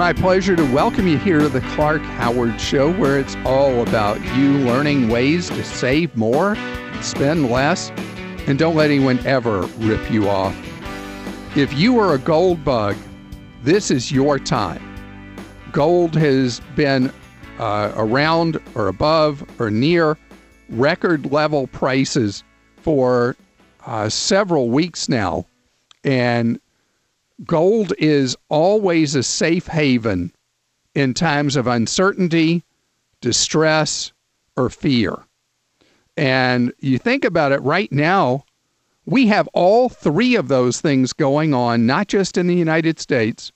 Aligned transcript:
My 0.00 0.14
pleasure 0.14 0.56
to 0.56 0.64
welcome 0.72 1.06
you 1.06 1.18
here 1.18 1.40
to 1.40 1.48
the 1.50 1.60
Clark 1.60 2.00
Howard 2.00 2.58
Show, 2.58 2.90
where 2.94 3.20
it's 3.20 3.36
all 3.44 3.82
about 3.82 4.18
you 4.34 4.52
learning 4.60 5.10
ways 5.10 5.50
to 5.50 5.62
save 5.62 6.16
more, 6.16 6.56
spend 7.02 7.50
less, 7.50 7.90
and 8.46 8.58
don't 8.58 8.74
let 8.74 8.86
anyone 8.86 9.18
ever 9.26 9.60
rip 9.76 10.10
you 10.10 10.26
off. 10.26 10.56
If 11.54 11.74
you 11.74 11.98
are 11.98 12.14
a 12.14 12.18
gold 12.18 12.64
bug, 12.64 12.96
this 13.62 13.90
is 13.90 14.10
your 14.10 14.38
time. 14.38 14.82
Gold 15.70 16.16
has 16.16 16.62
been 16.74 17.12
uh, 17.58 17.92
around 17.94 18.58
or 18.74 18.88
above 18.88 19.44
or 19.60 19.70
near 19.70 20.16
record 20.70 21.30
level 21.30 21.66
prices 21.66 22.42
for 22.78 23.36
uh, 23.84 24.08
several 24.08 24.70
weeks 24.70 25.10
now. 25.10 25.44
And 26.04 26.58
gold 27.44 27.92
is 27.98 28.36
always 28.48 29.14
a 29.14 29.22
safe 29.22 29.66
haven 29.66 30.32
in 30.94 31.14
times 31.14 31.56
of 31.56 31.66
uncertainty, 31.66 32.64
distress, 33.20 34.12
or 34.56 34.68
fear. 34.68 35.16
And 36.16 36.72
you 36.80 36.98
think 36.98 37.24
about 37.24 37.52
it 37.52 37.62
right 37.62 37.90
now, 37.90 38.44
we 39.06 39.26
have 39.28 39.48
all 39.48 39.88
three 39.88 40.36
of 40.36 40.48
those 40.48 40.80
things 40.80 41.12
going 41.12 41.54
on, 41.54 41.86
not 41.86 42.08
just 42.08 42.36
in 42.36 42.46
the 42.46 42.54
United 42.54 43.00
States, 43.00 43.52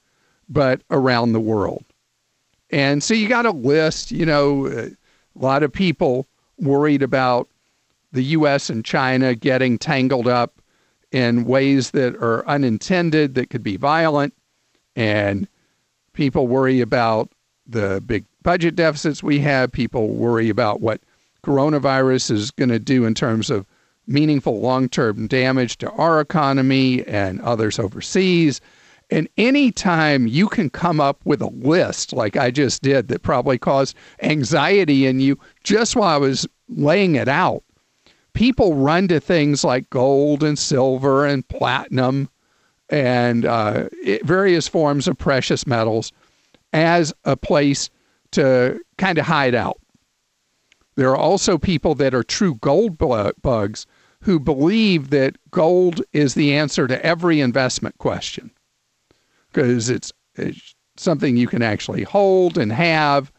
but 0.48 0.80
around 0.90 1.32
the 1.32 1.40
world. 1.40 1.84
And 2.70 3.02
so 3.02 3.14
you 3.14 3.28
got 3.28 3.46
a 3.46 3.50
list, 3.50 4.10
you 4.10 4.26
know, 4.26 4.66
a 4.68 4.90
lot 5.34 5.62
of 5.62 5.72
people 5.72 6.26
worried 6.58 7.02
about 7.02 7.48
the 8.12 8.22
US 8.22 8.70
and 8.70 8.84
China 8.84 9.34
getting 9.34 9.76
tangled 9.76 10.28
up 10.28 10.60
in 11.14 11.44
ways 11.44 11.92
that 11.92 12.16
are 12.16 12.44
unintended, 12.48 13.36
that 13.36 13.48
could 13.48 13.62
be 13.62 13.76
violent. 13.76 14.34
And 14.96 15.46
people 16.12 16.48
worry 16.48 16.80
about 16.80 17.30
the 17.68 18.02
big 18.04 18.24
budget 18.42 18.74
deficits 18.74 19.22
we 19.22 19.38
have. 19.38 19.70
People 19.70 20.08
worry 20.08 20.48
about 20.48 20.80
what 20.80 21.00
coronavirus 21.44 22.32
is 22.32 22.50
going 22.50 22.70
to 22.70 22.80
do 22.80 23.04
in 23.04 23.14
terms 23.14 23.48
of 23.48 23.64
meaningful 24.08 24.58
long 24.58 24.88
term 24.88 25.28
damage 25.28 25.78
to 25.78 25.90
our 25.92 26.20
economy 26.20 27.06
and 27.06 27.40
others 27.42 27.78
overseas. 27.78 28.60
And 29.08 29.28
anytime 29.36 30.26
you 30.26 30.48
can 30.48 30.68
come 30.68 31.00
up 31.00 31.20
with 31.24 31.40
a 31.40 31.46
list 31.46 32.12
like 32.12 32.36
I 32.36 32.50
just 32.50 32.82
did 32.82 33.06
that 33.06 33.22
probably 33.22 33.56
caused 33.56 33.94
anxiety 34.20 35.06
in 35.06 35.20
you 35.20 35.38
just 35.62 35.94
while 35.94 36.12
I 36.12 36.16
was 36.16 36.44
laying 36.68 37.14
it 37.14 37.28
out, 37.28 37.62
people 38.34 38.74
run 38.74 39.08
to 39.08 39.20
things 39.20 39.64
like 39.64 39.88
gold 39.90 40.42
and 40.42 40.58
silver 40.58 41.24
and 41.24 41.48
platinum 41.48 42.28
and 42.90 43.46
uh, 43.46 43.88
various 44.24 44.68
forms 44.68 45.08
of 45.08 45.16
precious 45.16 45.66
metals 45.66 46.12
as 46.72 47.14
a 47.24 47.36
place 47.36 47.88
to 48.32 48.80
kind 48.98 49.16
of 49.16 49.24
hide 49.24 49.54
out. 49.54 49.80
There 50.96 51.10
are 51.10 51.16
also 51.16 51.56
people 51.56 51.94
that 51.96 52.14
are 52.14 52.22
true 52.22 52.56
gold 52.56 52.98
bugs 52.98 53.86
who 54.20 54.38
believe 54.38 55.10
that 55.10 55.36
gold 55.50 56.02
is 56.12 56.34
the 56.34 56.54
answer 56.54 56.86
to 56.86 57.04
every 57.04 57.40
investment 57.40 57.98
question 57.98 58.50
because 59.52 59.88
it's, 59.90 60.12
it's 60.34 60.74
something 60.96 61.36
you 61.36 61.46
can 61.46 61.62
actually 61.62 62.02
hold 62.02 62.58
and 62.58 62.72
have 62.72 63.32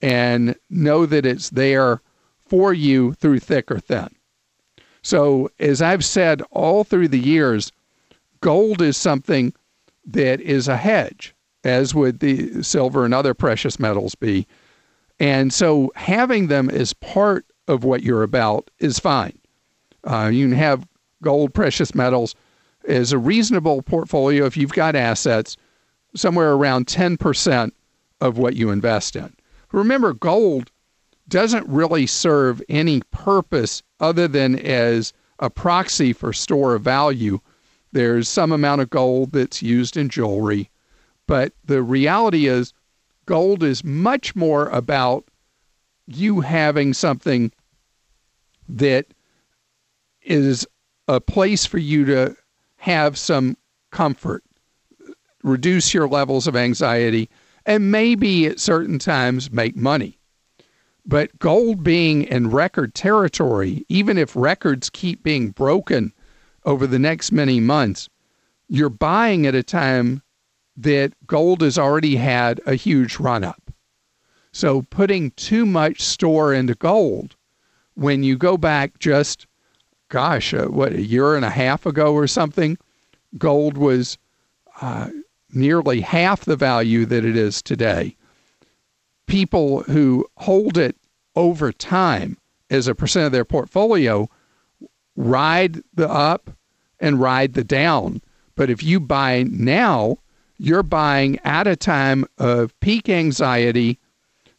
and 0.00 0.56
know 0.70 1.06
that 1.06 1.26
it's 1.26 1.50
there 1.50 2.00
for 2.46 2.72
you 2.72 3.14
through 3.14 3.38
thick 3.38 3.70
or 3.70 3.78
thin. 3.78 4.08
So, 5.02 5.50
as 5.58 5.82
I've 5.82 6.04
said 6.04 6.42
all 6.50 6.84
through 6.84 7.08
the 7.08 7.18
years, 7.18 7.72
gold 8.40 8.80
is 8.80 8.96
something 8.96 9.52
that 10.06 10.40
is 10.40 10.68
a 10.68 10.76
hedge, 10.76 11.34
as 11.64 11.94
would 11.94 12.20
the 12.20 12.62
silver 12.62 13.04
and 13.04 13.12
other 13.12 13.34
precious 13.34 13.78
metals 13.80 14.14
be. 14.14 14.46
And 15.18 15.52
so, 15.52 15.92
having 15.96 16.46
them 16.46 16.70
as 16.70 16.92
part 16.92 17.46
of 17.68 17.84
what 17.84 18.02
you're 18.02 18.22
about 18.22 18.70
is 18.78 18.98
fine. 18.98 19.38
Uh, 20.04 20.30
you 20.32 20.48
can 20.48 20.56
have 20.56 20.86
gold, 21.22 21.54
precious 21.54 21.94
metals 21.94 22.34
as 22.86 23.12
a 23.12 23.18
reasonable 23.18 23.82
portfolio 23.82 24.44
if 24.44 24.56
you've 24.56 24.72
got 24.72 24.96
assets, 24.96 25.56
somewhere 26.14 26.52
around 26.52 26.86
10% 26.86 27.72
of 28.20 28.38
what 28.38 28.54
you 28.54 28.70
invest 28.70 29.16
in. 29.16 29.34
Remember, 29.72 30.12
gold 30.12 30.70
doesn't 31.28 31.68
really 31.68 32.06
serve 32.06 32.62
any 32.68 33.00
purpose 33.10 33.82
other 34.00 34.28
than 34.28 34.58
as 34.58 35.12
a 35.38 35.50
proxy 35.50 36.12
for 36.12 36.32
store 36.32 36.74
of 36.74 36.82
value. 36.82 37.40
There's 37.92 38.28
some 38.28 38.52
amount 38.52 38.80
of 38.80 38.90
gold 38.90 39.32
that's 39.32 39.62
used 39.62 39.96
in 39.96 40.08
jewelry, 40.08 40.70
but 41.26 41.52
the 41.64 41.82
reality 41.82 42.46
is 42.46 42.72
gold 43.26 43.62
is 43.62 43.84
much 43.84 44.34
more 44.34 44.68
about 44.68 45.24
you 46.06 46.40
having 46.40 46.94
something 46.94 47.52
that 48.68 49.06
is 50.22 50.66
a 51.08 51.20
place 51.20 51.66
for 51.66 51.78
you 51.78 52.04
to 52.06 52.36
have 52.76 53.18
some 53.18 53.56
comfort, 53.90 54.42
reduce 55.42 55.92
your 55.92 56.08
levels 56.08 56.46
of 56.46 56.56
anxiety, 56.56 57.28
and 57.66 57.90
maybe 57.92 58.46
at 58.46 58.58
certain 58.58 58.98
times 58.98 59.50
make 59.50 59.76
money. 59.76 60.18
But 61.04 61.38
gold 61.38 61.82
being 61.82 62.22
in 62.24 62.50
record 62.50 62.94
territory, 62.94 63.84
even 63.88 64.16
if 64.16 64.36
records 64.36 64.88
keep 64.88 65.22
being 65.22 65.50
broken 65.50 66.12
over 66.64 66.86
the 66.86 66.98
next 66.98 67.32
many 67.32 67.58
months, 67.58 68.08
you're 68.68 68.88
buying 68.88 69.46
at 69.46 69.54
a 69.54 69.62
time 69.62 70.22
that 70.76 71.12
gold 71.26 71.60
has 71.60 71.76
already 71.76 72.16
had 72.16 72.60
a 72.66 72.74
huge 72.74 73.18
run 73.18 73.44
up. 73.44 73.70
So 74.52 74.82
putting 74.82 75.32
too 75.32 75.66
much 75.66 76.00
store 76.00 76.54
into 76.54 76.74
gold 76.74 77.36
when 77.94 78.22
you 78.22 78.36
go 78.36 78.56
back 78.56 78.98
just, 78.98 79.46
gosh, 80.08 80.54
uh, 80.54 80.66
what, 80.66 80.92
a 80.92 81.02
year 81.02 81.34
and 81.34 81.44
a 81.44 81.50
half 81.50 81.84
ago 81.84 82.14
or 82.14 82.26
something, 82.26 82.78
gold 83.36 83.76
was 83.76 84.18
uh, 84.80 85.08
nearly 85.52 86.00
half 86.00 86.44
the 86.44 86.56
value 86.56 87.04
that 87.06 87.24
it 87.24 87.36
is 87.36 87.60
today 87.60 88.16
people 89.32 89.82
who 89.84 90.26
hold 90.36 90.76
it 90.76 90.94
over 91.34 91.72
time 91.72 92.36
as 92.68 92.86
a 92.86 92.94
percent 92.94 93.24
of 93.24 93.32
their 93.32 93.46
portfolio 93.46 94.28
ride 95.16 95.82
the 95.94 96.06
up 96.06 96.50
and 97.00 97.18
ride 97.18 97.54
the 97.54 97.64
down. 97.64 98.20
But 98.56 98.68
if 98.68 98.82
you 98.82 99.00
buy 99.00 99.44
now, 99.44 100.18
you're 100.58 100.82
buying 100.82 101.38
at 101.44 101.66
a 101.66 101.76
time 101.76 102.26
of 102.36 102.78
peak 102.80 103.08
anxiety 103.08 103.98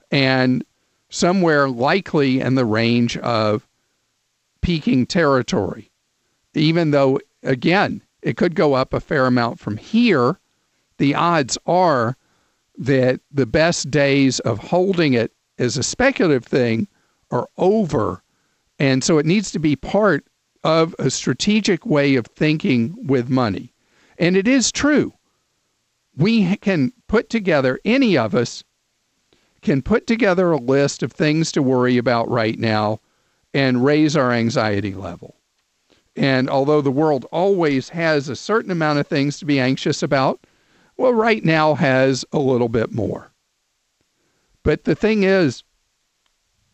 and 0.09 0.65
somewhere 1.07 1.69
likely 1.69 2.39
in 2.39 2.55
the 2.55 2.65
range 2.65 3.15
of 3.17 3.67
peaking 4.61 5.05
territory. 5.05 5.91
Even 6.55 6.89
though, 6.89 7.19
again, 7.43 8.01
it 8.23 8.37
could 8.37 8.55
go 8.55 8.73
up 8.73 8.91
a 8.91 8.99
fair 8.99 9.27
amount 9.27 9.59
from 9.59 9.77
here, 9.77 10.39
the 10.97 11.13
odds 11.13 11.59
are 11.67 12.17
that 12.77 13.19
the 13.31 13.45
best 13.45 13.91
days 13.91 14.39
of 14.39 14.57
holding 14.57 15.13
it 15.13 15.31
as 15.57 15.77
a 15.77 15.83
speculative 15.83 16.45
thing 16.45 16.87
are 17.31 17.47
over. 17.57 18.23
And 18.79 19.03
so 19.03 19.17
it 19.17 19.25
needs 19.25 19.51
to 19.51 19.59
be 19.59 19.75
part 19.75 20.25
of 20.63 20.95
a 20.97 21.09
strategic 21.09 21.85
way 21.85 22.15
of 22.15 22.27
thinking 22.27 22.95
with 23.07 23.29
money. 23.29 23.73
And 24.17 24.35
it 24.37 24.47
is 24.47 24.71
true. 24.71 25.13
We 26.15 26.55
can 26.57 26.93
put 27.07 27.29
together, 27.29 27.79
any 27.85 28.17
of 28.17 28.35
us 28.35 28.63
can 29.61 29.81
put 29.81 30.05
together 30.05 30.51
a 30.51 30.57
list 30.57 31.03
of 31.03 31.11
things 31.11 31.51
to 31.53 31.63
worry 31.63 31.97
about 31.97 32.29
right 32.29 32.59
now 32.59 32.99
and 33.53 33.83
raise 33.83 34.15
our 34.15 34.31
anxiety 34.31 34.93
level. 34.93 35.35
And 36.15 36.49
although 36.49 36.81
the 36.81 36.91
world 36.91 37.25
always 37.31 37.89
has 37.89 38.29
a 38.29 38.35
certain 38.35 38.71
amount 38.71 38.99
of 38.99 39.07
things 39.07 39.39
to 39.39 39.45
be 39.45 39.59
anxious 39.59 40.03
about, 40.03 40.45
well, 40.97 41.13
right 41.13 41.43
now 41.43 41.75
has 41.75 42.25
a 42.31 42.39
little 42.39 42.69
bit 42.69 42.91
more. 42.93 43.31
But 44.63 44.85
the 44.85 44.95
thing 44.95 45.23
is, 45.23 45.63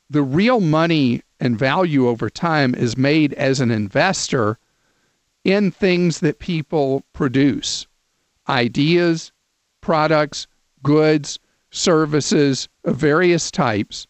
the 0.10 0.24
real 0.24 0.60
money 0.60 1.24
and 1.40 1.58
value 1.58 2.08
over 2.08 2.30
time 2.30 2.76
is 2.76 2.98
made 2.98 3.34
as 3.34 3.60
an 3.60 3.72
investor 3.72 4.58
in 5.44 5.72
things 5.72 6.20
that 6.20 6.40
people 6.40 7.04
produce 7.14 7.88
ideas, 8.48 9.32
products, 9.82 10.48
goods, 10.84 11.40
services 11.72 12.68
of 12.84 12.96
various 12.96 13.52
types. 13.52 14.08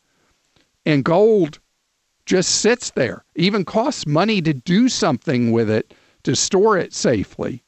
And 0.86 1.04
gold 1.04 1.60
just 2.26 2.62
sits 2.62 2.92
there, 2.92 3.26
even 3.36 3.66
costs 3.66 4.08
money 4.08 4.42
to 4.42 4.54
do 4.54 4.88
something 4.90 5.52
with 5.52 5.70
it 5.70 5.94
to 6.24 6.36
store 6.36 6.78
it 6.78 6.94
safely. 6.94 7.64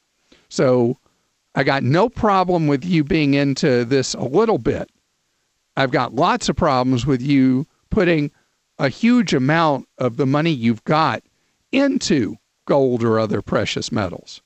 So 0.50 0.98
I 1.56 1.63
got 1.63 1.83
no 1.83 2.09
problem 2.09 2.68
with 2.68 2.86
you 2.86 3.03
being 3.03 3.33
into 3.33 3.83
this 3.83 4.13
a 4.13 4.24
little 4.24 4.57
bit. 4.57 4.89
I've 5.75 5.92
got 5.92 6.15
lots 6.15 6.50
of 6.50 6.56
problems 6.56 7.06
with 7.06 7.21
you 7.21 7.65
putting 7.89 8.31
a 8.80 8.89
huge 8.89 9.33
amount 9.33 9.88
of 9.98 10.18
the 10.18 10.25
money 10.25 10.51
you've 10.51 10.83
got 10.86 11.24
into 11.71 12.36
gold 12.65 13.03
or 13.03 13.19
other 13.19 13.42
precious 13.42 13.92
metals. 13.92 14.42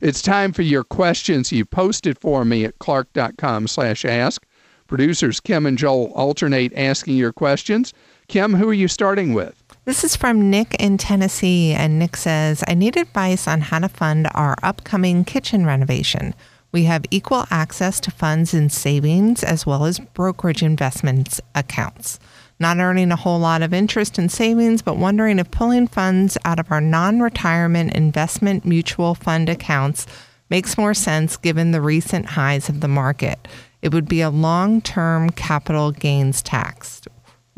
It's 0.00 0.22
time 0.22 0.52
for 0.52 0.62
your 0.62 0.84
questions. 0.84 1.52
You 1.52 1.64
posted 1.64 2.18
for 2.18 2.44
me 2.44 2.64
at 2.64 2.78
clark.com 2.78 3.68
slash 3.68 4.04
ask. 4.04 4.46
Producers 4.86 5.40
Kim 5.40 5.66
and 5.66 5.78
Joel 5.78 6.12
alternate 6.14 6.72
asking 6.74 7.16
your 7.16 7.32
questions. 7.32 7.92
Kim, 8.26 8.54
who 8.54 8.68
are 8.68 8.74
you 8.74 8.88
starting 8.88 9.34
with? 9.34 9.59
This 9.86 10.04
is 10.04 10.14
from 10.14 10.50
Nick 10.50 10.74
in 10.74 10.98
Tennessee, 10.98 11.72
and 11.72 11.98
Nick 11.98 12.14
says, 12.14 12.62
I 12.68 12.74
need 12.74 12.98
advice 12.98 13.48
on 13.48 13.62
how 13.62 13.78
to 13.78 13.88
fund 13.88 14.28
our 14.34 14.54
upcoming 14.62 15.24
kitchen 15.24 15.64
renovation. 15.64 16.34
We 16.70 16.84
have 16.84 17.06
equal 17.10 17.46
access 17.50 17.98
to 18.00 18.10
funds 18.10 18.52
and 18.52 18.70
savings 18.70 19.42
as 19.42 19.64
well 19.64 19.86
as 19.86 19.98
brokerage 19.98 20.62
investments 20.62 21.40
accounts. 21.54 22.20
Not 22.58 22.76
earning 22.76 23.10
a 23.10 23.16
whole 23.16 23.38
lot 23.38 23.62
of 23.62 23.72
interest 23.72 24.18
in 24.18 24.28
savings, 24.28 24.82
but 24.82 24.98
wondering 24.98 25.38
if 25.38 25.50
pulling 25.50 25.88
funds 25.88 26.36
out 26.44 26.58
of 26.58 26.70
our 26.70 26.82
non 26.82 27.20
retirement 27.20 27.94
investment 27.94 28.66
mutual 28.66 29.14
fund 29.14 29.48
accounts 29.48 30.06
makes 30.50 30.76
more 30.76 30.92
sense 30.92 31.38
given 31.38 31.70
the 31.70 31.80
recent 31.80 32.26
highs 32.26 32.68
of 32.68 32.82
the 32.82 32.88
market. 32.88 33.48
It 33.80 33.94
would 33.94 34.10
be 34.10 34.20
a 34.20 34.28
long 34.28 34.82
term 34.82 35.30
capital 35.30 35.90
gains 35.90 36.42
tax. 36.42 37.00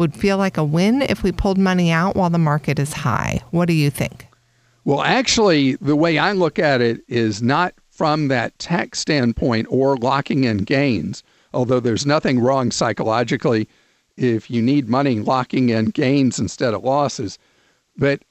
Would 0.02 0.16
feel 0.16 0.36
like 0.36 0.56
a 0.56 0.64
win 0.64 1.02
if 1.02 1.22
we 1.22 1.30
pulled 1.30 1.58
money 1.58 1.92
out 1.92 2.16
while 2.16 2.28
the 2.28 2.36
market 2.36 2.80
is 2.80 2.92
high. 2.92 3.40
What 3.52 3.66
do 3.66 3.72
you 3.72 3.88
think? 3.88 4.26
Well, 4.84 5.00
actually, 5.00 5.76
the 5.76 5.94
way 5.94 6.18
I 6.18 6.32
look 6.32 6.58
at 6.58 6.80
it 6.80 7.02
is 7.06 7.40
not 7.40 7.72
from 7.88 8.26
that 8.26 8.58
tax 8.58 8.98
standpoint 8.98 9.68
or 9.70 9.96
locking 9.96 10.42
in 10.42 10.64
gains, 10.64 11.22
although 11.54 11.78
there's 11.78 12.04
nothing 12.04 12.40
wrong 12.40 12.72
psychologically 12.72 13.68
if 14.16 14.50
you 14.50 14.60
need 14.60 14.88
money 14.88 15.20
locking 15.20 15.68
in 15.68 15.84
gains 15.90 16.40
instead 16.40 16.74
of 16.74 16.82
losses. 16.82 17.38
But 17.96 18.22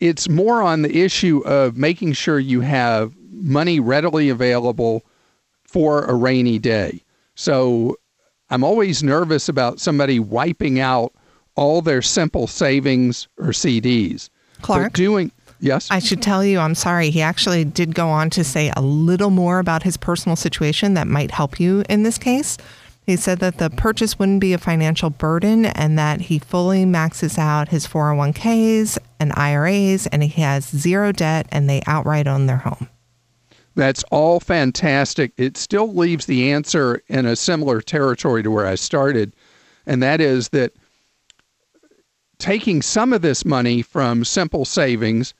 it's 0.00 0.28
more 0.28 0.60
on 0.60 0.82
the 0.82 1.02
issue 1.02 1.38
of 1.46 1.76
making 1.76 2.14
sure 2.14 2.40
you 2.40 2.62
have 2.62 3.14
money 3.30 3.78
readily 3.78 4.28
available 4.28 5.04
for 5.62 6.04
a 6.04 6.14
rainy 6.16 6.58
day. 6.58 7.00
So 7.36 7.96
I'm 8.52 8.64
always 8.64 9.02
nervous 9.02 9.48
about 9.48 9.80
somebody 9.80 10.20
wiping 10.20 10.78
out 10.78 11.14
all 11.54 11.80
their 11.80 12.02
simple 12.02 12.46
savings 12.46 13.26
or 13.38 13.46
CDs. 13.46 14.28
Clark, 14.60 14.92
but 14.92 14.92
doing 14.92 15.32
yes, 15.58 15.88
I 15.90 16.00
should 16.00 16.20
tell 16.20 16.44
you, 16.44 16.58
I'm 16.58 16.74
sorry. 16.74 17.08
He 17.08 17.22
actually 17.22 17.64
did 17.64 17.94
go 17.94 18.08
on 18.08 18.28
to 18.30 18.44
say 18.44 18.70
a 18.76 18.82
little 18.82 19.30
more 19.30 19.58
about 19.58 19.84
his 19.84 19.96
personal 19.96 20.36
situation 20.36 20.92
that 20.94 21.06
might 21.06 21.30
help 21.30 21.58
you 21.58 21.82
in 21.88 22.02
this 22.02 22.18
case. 22.18 22.58
He 23.06 23.16
said 23.16 23.38
that 23.38 23.56
the 23.56 23.70
purchase 23.70 24.18
wouldn't 24.18 24.40
be 24.40 24.52
a 24.52 24.58
financial 24.58 25.08
burden 25.08 25.64
and 25.64 25.98
that 25.98 26.20
he 26.20 26.38
fully 26.38 26.84
maxes 26.84 27.38
out 27.38 27.70
his 27.70 27.86
401ks 27.86 28.98
and 29.18 29.32
IRAs 29.34 30.06
and 30.08 30.22
he 30.22 30.42
has 30.42 30.68
zero 30.68 31.10
debt 31.10 31.46
and 31.50 31.70
they 31.70 31.82
outright 31.86 32.28
own 32.28 32.46
their 32.46 32.58
home. 32.58 32.88
That's 33.74 34.04
all 34.10 34.38
fantastic. 34.40 35.32
It 35.36 35.56
still 35.56 35.92
leaves 35.92 36.26
the 36.26 36.50
answer 36.50 37.02
in 37.08 37.26
a 37.26 37.36
similar 37.36 37.80
territory 37.80 38.42
to 38.42 38.50
where 38.50 38.66
I 38.66 38.74
started, 38.74 39.34
and 39.86 40.02
that 40.02 40.20
is 40.20 40.50
that 40.50 40.74
taking 42.38 42.82
some 42.82 43.12
of 43.12 43.22
this 43.22 43.44
money 43.44 43.82
from 43.82 44.24
simple 44.24 44.64
savings 44.64 45.32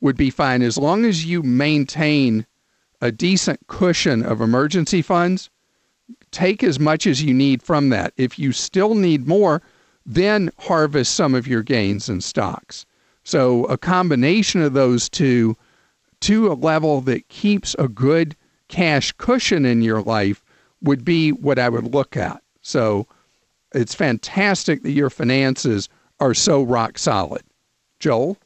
would 0.00 0.16
be 0.16 0.30
fine 0.30 0.62
as 0.62 0.78
long 0.78 1.04
as 1.04 1.24
you 1.24 1.42
maintain 1.42 2.46
a 3.00 3.10
decent 3.10 3.66
cushion 3.66 4.22
of 4.22 4.40
emergency 4.40 5.02
funds 5.02 5.50
take 6.30 6.62
as 6.62 6.78
much 6.78 7.06
as 7.06 7.22
you 7.22 7.34
need 7.34 7.62
from 7.62 7.88
that. 7.88 8.12
If 8.16 8.38
you 8.38 8.52
still 8.52 8.94
need 8.94 9.26
more, 9.26 9.62
then 10.06 10.50
harvest 10.58 11.14
some 11.14 11.34
of 11.34 11.46
your 11.46 11.62
gains 11.62 12.08
in 12.08 12.20
stocks. 12.20 12.86
So 13.24 13.64
a 13.64 13.78
combination 13.78 14.60
of 14.62 14.72
those 14.72 15.08
two 15.08 15.56
to 16.20 16.52
a 16.52 16.54
level 16.54 17.00
that 17.02 17.28
keeps 17.28 17.74
a 17.78 17.88
good 17.88 18.36
cash 18.68 19.12
cushion 19.12 19.64
in 19.64 19.82
your 19.82 20.02
life 20.02 20.42
would 20.82 21.04
be 21.04 21.32
what 21.32 21.58
I 21.58 21.68
would 21.68 21.92
look 21.92 22.16
at. 22.16 22.42
So 22.62 23.06
it's 23.74 23.94
fantastic 23.94 24.82
that 24.82 24.92
your 24.92 25.10
finances 25.10 25.88
are 26.18 26.34
so 26.34 26.62
rock 26.62 26.98
solid. 26.98 27.42
Joel? 27.98 28.36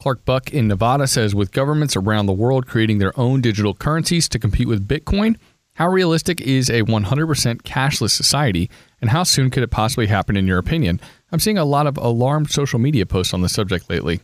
Clark 0.00 0.24
Buck 0.24 0.52
in 0.52 0.66
Nevada 0.66 1.06
says 1.06 1.34
with 1.34 1.52
governments 1.52 1.94
around 1.94 2.26
the 2.26 2.32
world 2.32 2.66
creating 2.66 2.98
their 2.98 3.18
own 3.18 3.40
digital 3.40 3.72
currencies 3.72 4.28
to 4.30 4.38
compete 4.38 4.66
with 4.66 4.88
Bitcoin, 4.88 5.36
how 5.74 5.88
realistic 5.88 6.40
is 6.40 6.68
a 6.68 6.82
100% 6.82 7.62
cashless 7.62 8.10
society, 8.10 8.68
and 9.00 9.10
how 9.10 9.22
soon 9.22 9.48
could 9.48 9.62
it 9.62 9.70
possibly 9.70 10.06
happen, 10.06 10.36
in 10.36 10.46
your 10.46 10.58
opinion? 10.58 11.00
I'm 11.30 11.38
seeing 11.38 11.56
a 11.56 11.64
lot 11.64 11.86
of 11.86 11.96
alarmed 11.96 12.50
social 12.50 12.78
media 12.78 13.06
posts 13.06 13.32
on 13.32 13.40
the 13.40 13.48
subject 13.48 13.88
lately. 13.88 14.20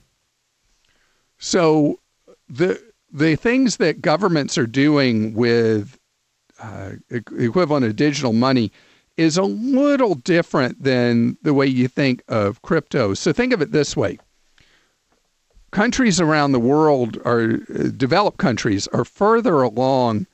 So, 1.38 2.00
the 2.48 2.82
the 3.12 3.36
things 3.36 3.78
that 3.78 4.02
governments 4.02 4.58
are 4.58 4.66
doing 4.66 5.34
with 5.34 5.98
uh, 6.60 6.92
equivalent 7.10 7.86
of 7.86 7.96
digital 7.96 8.32
money 8.32 8.70
is 9.16 9.36
a 9.36 9.42
little 9.42 10.14
different 10.14 10.82
than 10.82 11.36
the 11.42 11.54
way 11.54 11.66
you 11.66 11.88
think 11.88 12.22
of 12.28 12.62
crypto. 12.62 13.14
So, 13.14 13.32
think 13.32 13.52
of 13.52 13.62
it 13.62 13.72
this 13.72 13.96
way: 13.96 14.18
countries 15.70 16.20
around 16.20 16.52
the 16.52 16.60
world 16.60 17.18
are 17.24 17.60
uh, 17.74 17.88
developed 17.96 18.38
countries 18.38 18.86
are 18.88 19.04
further 19.04 19.62
along 19.62 20.26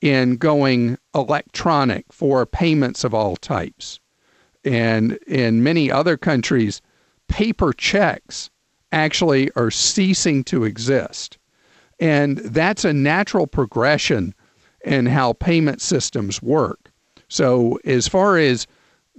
in 0.00 0.36
going 0.36 0.96
electronic 1.14 2.06
for 2.12 2.46
payments 2.46 3.04
of 3.04 3.12
all 3.12 3.36
types. 3.36 4.00
And 4.64 5.12
in 5.26 5.62
many 5.62 5.90
other 5.90 6.16
countries, 6.16 6.80
paper 7.28 7.72
checks 7.72 8.50
actually 8.92 9.50
are 9.56 9.70
ceasing 9.70 10.42
to 10.44 10.64
exist. 10.64 11.38
And 12.00 12.38
that's 12.38 12.84
a 12.84 12.92
natural 12.92 13.46
progression 13.46 14.34
in 14.84 15.06
how 15.06 15.34
payment 15.34 15.82
systems 15.82 16.42
work. 16.42 16.90
So, 17.28 17.78
as 17.84 18.08
far 18.08 18.38
as 18.38 18.66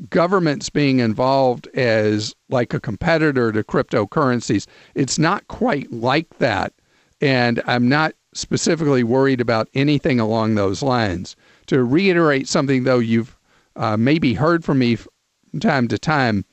governments 0.10 0.70
being 0.70 1.00
involved 1.00 1.68
as 1.68 2.36
like 2.50 2.74
a 2.74 2.80
competitor 2.80 3.52
to 3.52 3.64
cryptocurrencies, 3.64 4.66
it's 4.96 5.20
not 5.20 5.48
quite 5.48 5.92
like 5.92 6.40
that. 6.40 6.74
And 7.22 7.62
I'm 7.68 7.88
not 7.88 8.16
specifically 8.34 9.04
worried 9.04 9.40
about 9.40 9.70
anything 9.74 10.20
along 10.20 10.56
those 10.56 10.82
lines. 10.82 11.36
To 11.68 11.84
reiterate 11.84 12.48
something, 12.48 12.84
though, 12.84 13.00
you've 13.00 13.38
uh, 13.76 13.96
maybe 13.96 14.34
heard 14.34 14.66
from 14.66 14.80
me 14.80 14.96
from 14.96 15.60
time 15.60 15.88
to 15.90 16.00
time, 16.00 16.46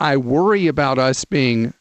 I 0.00 0.16
worry 0.16 0.66
about 0.66 0.98
us 0.98 1.24
being 1.24 1.74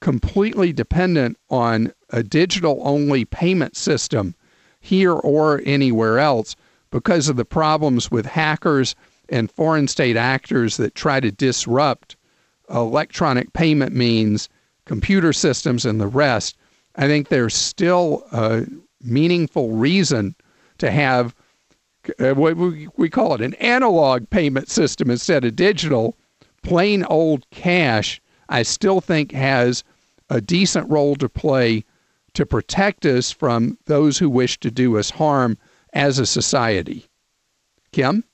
completely 0.00 0.72
dependent 0.72 1.36
on 1.50 1.92
a 2.14 2.22
digital 2.22 2.80
only 2.84 3.24
payment 3.24 3.76
system 3.76 4.36
here 4.78 5.12
or 5.12 5.60
anywhere 5.66 6.20
else 6.20 6.54
because 6.90 7.28
of 7.28 7.34
the 7.34 7.44
problems 7.44 8.08
with 8.08 8.24
hackers 8.24 8.94
and 9.30 9.50
foreign 9.50 9.88
state 9.88 10.16
actors 10.16 10.76
that 10.76 10.94
try 10.94 11.18
to 11.18 11.32
disrupt 11.32 12.14
electronic 12.70 13.52
payment 13.52 13.92
means, 13.92 14.48
computer 14.84 15.32
systems, 15.32 15.84
and 15.84 16.00
the 16.00 16.06
rest. 16.06 16.56
I 16.94 17.08
think 17.08 17.28
there's 17.28 17.54
still 17.54 18.24
a 18.30 18.64
meaningful 19.02 19.72
reason 19.72 20.36
to 20.78 20.92
have 20.92 21.34
uh, 22.20 22.34
what 22.34 22.56
we, 22.56 22.86
we 22.96 23.10
call 23.10 23.34
it 23.34 23.40
an 23.40 23.54
analog 23.54 24.30
payment 24.30 24.68
system 24.68 25.10
instead 25.10 25.44
of 25.44 25.56
digital. 25.56 26.16
Plain 26.62 27.04
old 27.06 27.48
cash, 27.50 28.20
I 28.48 28.62
still 28.62 29.00
think 29.00 29.32
has 29.32 29.82
a 30.30 30.40
decent 30.40 30.88
role 30.88 31.16
to 31.16 31.28
play 31.28 31.84
to 32.34 32.46
protect 32.46 33.06
us 33.06 33.30
from 33.30 33.78
those 33.86 34.18
who 34.18 34.28
wish 34.28 34.58
to 34.60 34.70
do 34.70 34.98
us 34.98 35.10
harm 35.10 35.58
as 35.92 36.18
a 36.18 36.26
society. 36.26 37.06
Kim? 37.92 38.24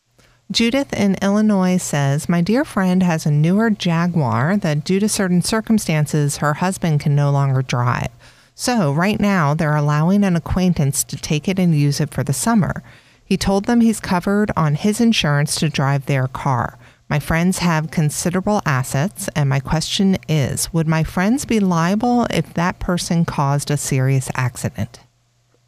Judith 0.50 0.92
in 0.92 1.14
Illinois 1.22 1.76
says, 1.76 2.28
My 2.28 2.40
dear 2.40 2.64
friend 2.64 3.04
has 3.04 3.24
a 3.24 3.30
newer 3.30 3.70
Jaguar 3.70 4.56
that, 4.56 4.82
due 4.82 4.98
to 4.98 5.08
certain 5.08 5.42
circumstances, 5.42 6.38
her 6.38 6.54
husband 6.54 7.00
can 7.00 7.14
no 7.14 7.30
longer 7.30 7.62
drive. 7.62 8.08
So, 8.56 8.92
right 8.92 9.20
now, 9.20 9.54
they're 9.54 9.76
allowing 9.76 10.24
an 10.24 10.34
acquaintance 10.34 11.04
to 11.04 11.16
take 11.16 11.48
it 11.48 11.60
and 11.60 11.74
use 11.74 12.00
it 12.00 12.12
for 12.12 12.24
the 12.24 12.32
summer. 12.32 12.82
He 13.24 13.36
told 13.36 13.66
them 13.66 13.80
he's 13.80 14.00
covered 14.00 14.50
on 14.56 14.74
his 14.74 15.00
insurance 15.00 15.54
to 15.60 15.68
drive 15.68 16.06
their 16.06 16.26
car. 16.26 16.79
My 17.10 17.18
friends 17.18 17.58
have 17.58 17.90
considerable 17.90 18.62
assets, 18.64 19.28
and 19.34 19.48
my 19.48 19.58
question 19.58 20.16
is 20.28 20.72
Would 20.72 20.86
my 20.86 21.02
friends 21.02 21.44
be 21.44 21.58
liable 21.58 22.28
if 22.30 22.54
that 22.54 22.78
person 22.78 23.24
caused 23.24 23.68
a 23.68 23.76
serious 23.76 24.30
accident? 24.36 25.00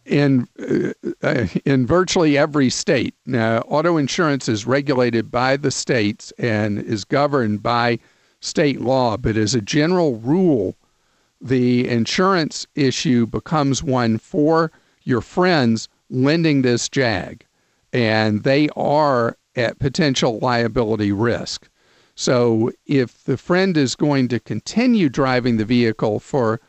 In, 0.06 0.46
uh, 1.22 1.46
in 1.64 1.84
virtually 1.84 2.38
every 2.38 2.70
state. 2.70 3.14
Now, 3.26 3.58
auto 3.62 3.96
insurance 3.96 4.48
is 4.48 4.66
regulated 4.68 5.32
by 5.32 5.56
the 5.56 5.72
states 5.72 6.32
and 6.38 6.78
is 6.78 7.04
governed 7.04 7.60
by 7.60 7.98
state 8.40 8.80
law, 8.80 9.16
but 9.16 9.36
as 9.36 9.56
a 9.56 9.60
general 9.60 10.16
rule, 10.18 10.76
the 11.40 11.88
insurance 11.88 12.68
issue 12.76 13.26
becomes 13.26 13.82
one 13.82 14.18
for 14.18 14.70
your 15.02 15.20
friends 15.20 15.88
lending 16.08 16.62
this 16.62 16.88
JAG, 16.88 17.44
and 17.92 18.44
they 18.44 18.68
are 18.76 19.36
at 19.56 19.78
potential 19.78 20.38
liability 20.38 21.12
risk. 21.12 21.68
So 22.14 22.70
if 22.86 23.24
the 23.24 23.36
friend 23.36 23.76
is 23.76 23.94
going 23.94 24.28
to 24.28 24.40
continue 24.40 25.08
driving 25.08 25.56
the 25.56 25.64
vehicle 25.64 26.20
for 26.20 26.60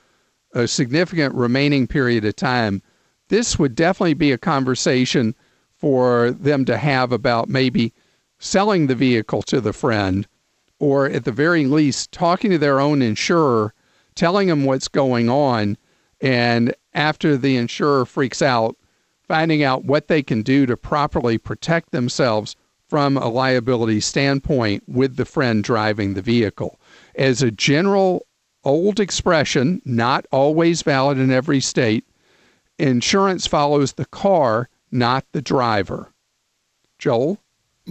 a 0.54 0.68
significant 0.68 1.34
remaining 1.36 1.88
period 1.88 2.26
of 2.26 2.36
time, 2.36 2.82
this 3.30 3.58
would 3.58 3.76
definitely 3.76 4.14
be 4.14 4.32
a 4.32 4.38
conversation 4.38 5.36
for 5.76 6.32
them 6.32 6.66
to 6.66 6.78
have 6.78 7.12
about 7.12 7.50
maybe 7.50 7.94
selling 8.40 8.88
the 8.88 8.96
vehicle 8.96 9.42
to 9.44 9.60
the 9.60 9.74
friend 9.74 10.28
or 10.80 11.08
at 11.08 11.26
the 11.26 11.32
very 11.32 11.66
least 11.66 12.12
talking 12.12 12.52
to 12.52 12.58
their 12.58 12.80
own 12.80 13.02
insurer, 13.02 13.74
telling 14.16 14.48
them 14.48 14.66
what's 14.66 14.88
going 14.88 15.30
on, 15.30 15.78
and 16.22 16.74
after 16.94 17.38
the 17.38 17.56
insurer 17.56 18.06
freaks 18.06 18.42
out, 18.42 18.76
finding 19.28 19.64
out 19.64 19.86
what 19.86 20.08
they 20.08 20.22
can 20.22 20.42
do 20.42 20.66
to 20.66 20.76
properly 20.76 21.38
protect 21.38 21.92
themselves 21.92 22.56
from 22.94 23.18
a 23.18 23.28
liability 23.28 24.00
standpoint 24.00 24.84
with 24.88 25.16
the 25.16 25.26
friend 25.26 25.64
driving 25.64 26.14
the 26.14 26.22
vehicle. 26.22 26.80
As 27.16 27.42
a 27.42 27.50
general 27.50 28.28
old 28.64 29.00
expression, 29.00 29.82
not 29.84 30.28
always 30.32 30.84
valid 30.84 31.18
in 31.18 31.32
every 31.32 31.60
state, 31.60 32.06
insurance 32.78 33.48
follows 33.48 33.94
the 33.94 34.06
car, 34.06 34.70
not 34.92 35.26
the 35.32 35.42
driver. 35.42 36.14
Joel? 37.00 37.40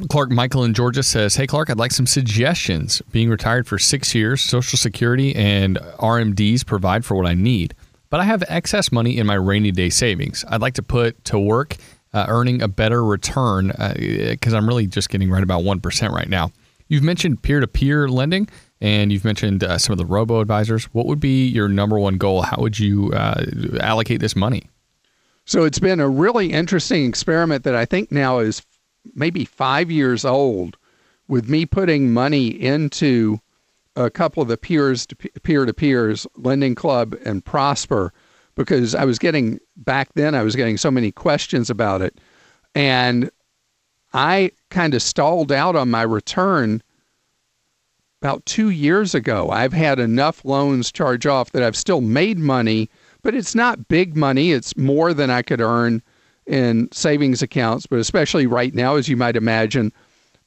Clark 0.09 0.30
Michael 0.30 0.62
in 0.62 0.73
Georgia 0.73 1.02
says, 1.02 1.35
Hey, 1.35 1.49
Clark, 1.49 1.68
I'd 1.68 1.78
like 1.78 1.90
some 1.90 2.06
suggestions. 2.06 3.02
Being 3.11 3.28
retired 3.28 3.66
for 3.66 3.80
six 3.80 4.14
years, 4.14 4.40
Social 4.40 4.78
Security 4.78 5.35
and 5.35 5.78
RMDs 5.99 6.64
provide 6.64 7.04
for 7.04 7.16
what 7.16 7.26
I 7.26 7.35
need, 7.35 7.75
but 8.09 8.21
I 8.21 8.25
have 8.25 8.44
excess 8.47 8.92
money 8.92 9.18
in 9.18 9.26
my 9.26 9.35
rainy 9.35 9.73
day 9.73 9.90
savings. 9.90 10.44
I'd 10.49 10.61
like 10.61 10.75
to 10.75 10.82
put 10.85 11.25
to 11.25 11.40
work 11.40 11.76
uh, 12.12 12.26
earning 12.28 12.62
a 12.62 12.69
better 12.69 13.04
return 13.04 13.69
because 13.69 14.54
uh, 14.54 14.57
I'm 14.57 14.66
really 14.66 14.87
just 14.87 15.09
getting 15.09 15.31
right 15.31 15.42
about 15.42 15.62
1% 15.62 16.11
right 16.11 16.28
now. 16.28 16.50
You've 16.88 17.02
mentioned 17.02 17.42
peer 17.42 17.61
to 17.61 17.66
peer 17.66 18.09
lending 18.09 18.49
and 18.81 19.12
you've 19.12 19.25
mentioned 19.25 19.64
uh, 19.64 19.78
some 19.78 19.92
of 19.92 19.99
the 19.99 20.04
robo 20.04 20.40
advisors. 20.40 20.85
What 20.87 21.07
would 21.07 21.21
be 21.21 21.47
your 21.47 21.69
number 21.69 21.99
one 21.99 22.19
goal? 22.19 22.42
How 22.42 22.57
would 22.61 22.78
you 22.78 23.12
uh, 23.12 23.45
allocate 23.81 24.21
this 24.21 24.37
money? 24.37 24.64
So 25.45 25.64
it's 25.64 25.78
been 25.78 26.00
a 26.00 26.09
really 26.09 26.52
interesting 26.52 27.07
experiment 27.07 27.64
that 27.64 27.75
I 27.75 27.85
think 27.85 28.12
now 28.12 28.38
is 28.38 28.62
maybe 29.14 29.45
five 29.45 29.90
years 29.90 30.25
old 30.25 30.76
with 31.28 31.49
me 31.49 31.64
putting 31.64 32.12
money 32.12 32.49
into 32.49 33.40
a 33.97 34.11
couple 34.11 34.42
of 34.42 34.49
the 34.49 34.57
peers 34.57 35.07
peer 35.42 35.64
to 35.64 35.73
peers, 35.73 36.26
Lending 36.37 36.75
Club 36.75 37.16
and 37.25 37.45
Prosper, 37.45 38.12
because 38.54 38.94
I 38.94 39.04
was 39.04 39.18
getting 39.18 39.59
back 39.76 40.11
then 40.14 40.35
I 40.35 40.42
was 40.42 40.56
getting 40.56 40.76
so 40.76 40.90
many 40.90 41.11
questions 41.11 41.71
about 41.71 42.02
it. 42.02 42.21
And 42.75 43.30
I 44.12 44.52
kind 44.71 44.94
of 44.94 45.02
stalled 45.02 45.52
out 45.52 45.76
on 45.76 45.90
my 45.90 46.02
return 46.02 46.82
about 48.21 48.44
two 48.47 48.71
years 48.71 49.14
ago. 49.14 49.50
I've 49.50 49.73
had 49.73 49.99
enough 49.99 50.44
loans 50.44 50.92
charge 50.92 51.26
off 51.26 51.52
that 51.52 51.62
I've 51.62 51.76
still 51.76 52.00
made 52.00 52.38
money, 52.38 52.88
but 53.23 53.35
it's 53.35 53.54
not 53.54 53.88
big 53.88 54.16
money. 54.16 54.52
It's 54.52 54.76
more 54.76 55.12
than 55.12 55.30
I 55.30 55.42
could 55.42 55.61
earn 55.61 56.02
in 56.47 56.88
savings 56.92 57.42
accounts, 57.42 57.87
but 57.87 57.99
especially 57.99 58.47
right 58.47 58.75
now, 58.75 58.97
as 58.97 59.09
you 59.09 59.16
might 59.16 59.37
imagine, 59.37 59.92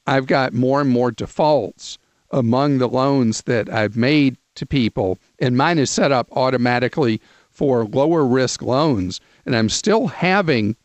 I've 0.06 0.26
got 0.26 0.52
more 0.52 0.80
and 0.80 0.90
more 0.90 1.10
defaults 1.10 1.98
among 2.30 2.78
the 2.78 2.88
loans 2.88 3.42
that 3.42 3.68
I've 3.68 3.96
made 3.96 4.36
to 4.54 4.66
people, 4.66 5.18
and 5.38 5.56
mine 5.56 5.78
is 5.78 5.90
set 5.90 6.12
up 6.12 6.28
automatically 6.32 7.20
for 7.56 7.86
lower 7.86 8.26
risk 8.26 8.60
loans, 8.60 9.18
and 9.46 9.56
I'm 9.56 9.70
still 9.70 10.08
having 10.08 10.76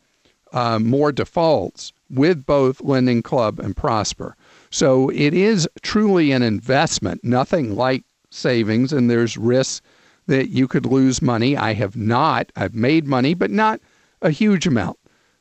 uh, 0.54 0.80
more 0.80 1.12
defaults 1.12 1.92
with 2.10 2.46
both 2.46 2.82
Lending 2.82 3.22
Club 3.22 3.60
and 3.60 3.76
Prosper. 3.76 4.38
So 4.70 5.10
it 5.10 5.34
is 5.34 5.68
truly 5.82 6.32
an 6.32 6.42
investment, 6.42 7.26
nothing 7.26 7.76
like 7.76 8.06
savings, 8.30 8.94
and 8.94 9.10
there's 9.10 9.38
risks 9.38 9.82
that 10.28 10.50
you 10.50 10.66
could 10.66 10.86
lose 10.86 11.22
money. 11.22 11.58
I 11.58 11.74
have 11.74 11.98
not. 11.98 12.52
I've 12.56 12.74
made 12.74 13.06
money, 13.06 13.34
but 13.34 13.52
not 13.52 13.82
a 14.22 14.30
huge 14.30 14.66
amount 14.66 14.98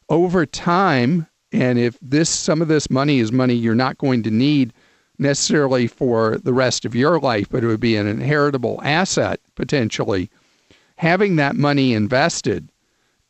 over 0.09 0.45
time, 0.45 1.29
and 1.53 1.79
if 1.79 1.97
this 2.03 2.29
some 2.29 2.61
of 2.61 2.67
this 2.67 2.91
money 2.91 3.21
is 3.21 3.31
money 3.31 3.55
you're 3.55 3.75
not 3.77 3.99
going 3.99 4.25
to 4.25 4.31
need 4.31 4.73
necessarily 5.19 5.87
for 5.87 6.39
the 6.39 6.53
rest 6.53 6.85
of 6.85 6.95
your 6.95 7.21
life, 7.21 7.49
but 7.49 7.63
it 7.63 7.69
would 7.69 7.81
be 7.81 7.95
an 7.95 8.09
inheritable 8.09 8.81
asset 8.83 9.39
potentially. 9.55 10.29
Having 11.01 11.37
that 11.37 11.57
money 11.57 11.95
invested 11.95 12.71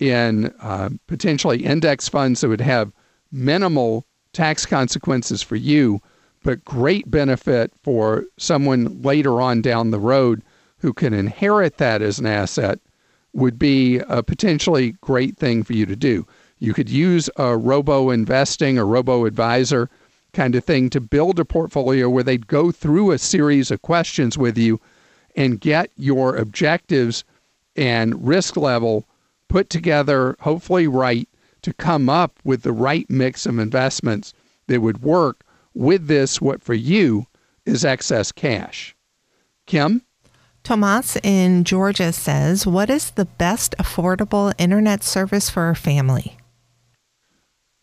in 0.00 0.52
uh, 0.60 0.90
potentially 1.06 1.64
index 1.64 2.08
funds 2.08 2.40
that 2.40 2.48
would 2.48 2.60
have 2.60 2.90
minimal 3.30 4.04
tax 4.32 4.66
consequences 4.66 5.40
for 5.40 5.54
you, 5.54 6.00
but 6.42 6.64
great 6.64 7.08
benefit 7.08 7.72
for 7.84 8.24
someone 8.38 9.00
later 9.02 9.40
on 9.40 9.62
down 9.62 9.92
the 9.92 10.00
road 10.00 10.42
who 10.78 10.92
can 10.92 11.14
inherit 11.14 11.76
that 11.76 12.02
as 12.02 12.18
an 12.18 12.26
asset 12.26 12.80
would 13.34 13.56
be 13.56 14.00
a 14.08 14.20
potentially 14.20 14.96
great 15.00 15.36
thing 15.36 15.62
for 15.62 15.74
you 15.74 15.86
to 15.86 15.94
do. 15.94 16.26
You 16.58 16.74
could 16.74 16.90
use 16.90 17.30
a 17.36 17.56
robo 17.56 18.10
investing 18.10 18.80
or 18.80 18.84
robo 18.84 19.26
advisor 19.26 19.88
kind 20.32 20.56
of 20.56 20.64
thing 20.64 20.90
to 20.90 21.00
build 21.00 21.38
a 21.38 21.44
portfolio 21.44 22.08
where 22.08 22.24
they'd 22.24 22.48
go 22.48 22.72
through 22.72 23.12
a 23.12 23.18
series 23.18 23.70
of 23.70 23.82
questions 23.82 24.36
with 24.36 24.58
you 24.58 24.80
and 25.36 25.60
get 25.60 25.92
your 25.96 26.34
objectives 26.34 27.22
and 27.76 28.26
risk 28.26 28.56
level 28.56 29.06
put 29.48 29.70
together, 29.70 30.36
hopefully 30.40 30.86
right, 30.86 31.28
to 31.62 31.72
come 31.74 32.08
up 32.08 32.38
with 32.44 32.62
the 32.62 32.72
right 32.72 33.08
mix 33.10 33.46
of 33.46 33.58
investments 33.58 34.32
that 34.68 34.80
would 34.80 35.02
work 35.02 35.44
with 35.74 36.06
this, 36.06 36.40
what 36.40 36.62
for 36.62 36.74
you 36.74 37.26
is 37.66 37.84
excess 37.84 38.32
cash. 38.32 38.94
Kim? 39.66 40.02
Tomas 40.62 41.16
in 41.22 41.64
Georgia 41.64 42.12
says, 42.12 42.66
What 42.66 42.90
is 42.90 43.12
the 43.12 43.24
best 43.24 43.74
affordable 43.78 44.52
internet 44.58 45.02
service 45.02 45.48
for 45.48 45.70
a 45.70 45.76
family? 45.76 46.36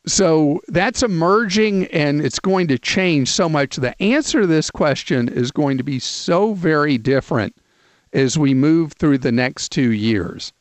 So 0.05 0.61
that's 0.69 1.03
emerging 1.03 1.87
and 1.87 2.21
it's 2.21 2.39
going 2.39 2.67
to 2.69 2.79
change 2.79 3.29
so 3.29 3.49
much. 3.49 3.75
The 3.75 4.01
answer 4.01 4.41
to 4.41 4.47
this 4.47 4.71
question 4.71 5.27
is 5.27 5.51
going 5.51 5.77
to 5.77 5.83
be 5.83 5.99
so 5.99 6.53
very 6.53 6.97
different 6.97 7.57
as 8.17 8.35
we 8.35 8.53
move 8.55 8.93
through 8.93 9.19
the 9.19 9.31
next 9.31 9.71
two 9.71 9.91
years. 9.91 10.51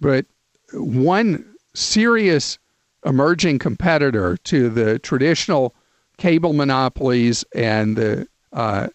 But 0.00 0.26
one 0.72 1.54
serious 1.72 2.58
emerging 3.04 3.60
competitor 3.60 4.36
to 4.38 4.68
the 4.68 4.98
traditional 4.98 5.72
cable 6.18 6.52
monopolies 6.52 7.44
and 7.54 7.96
the 7.96 8.26
uh, 8.52 8.88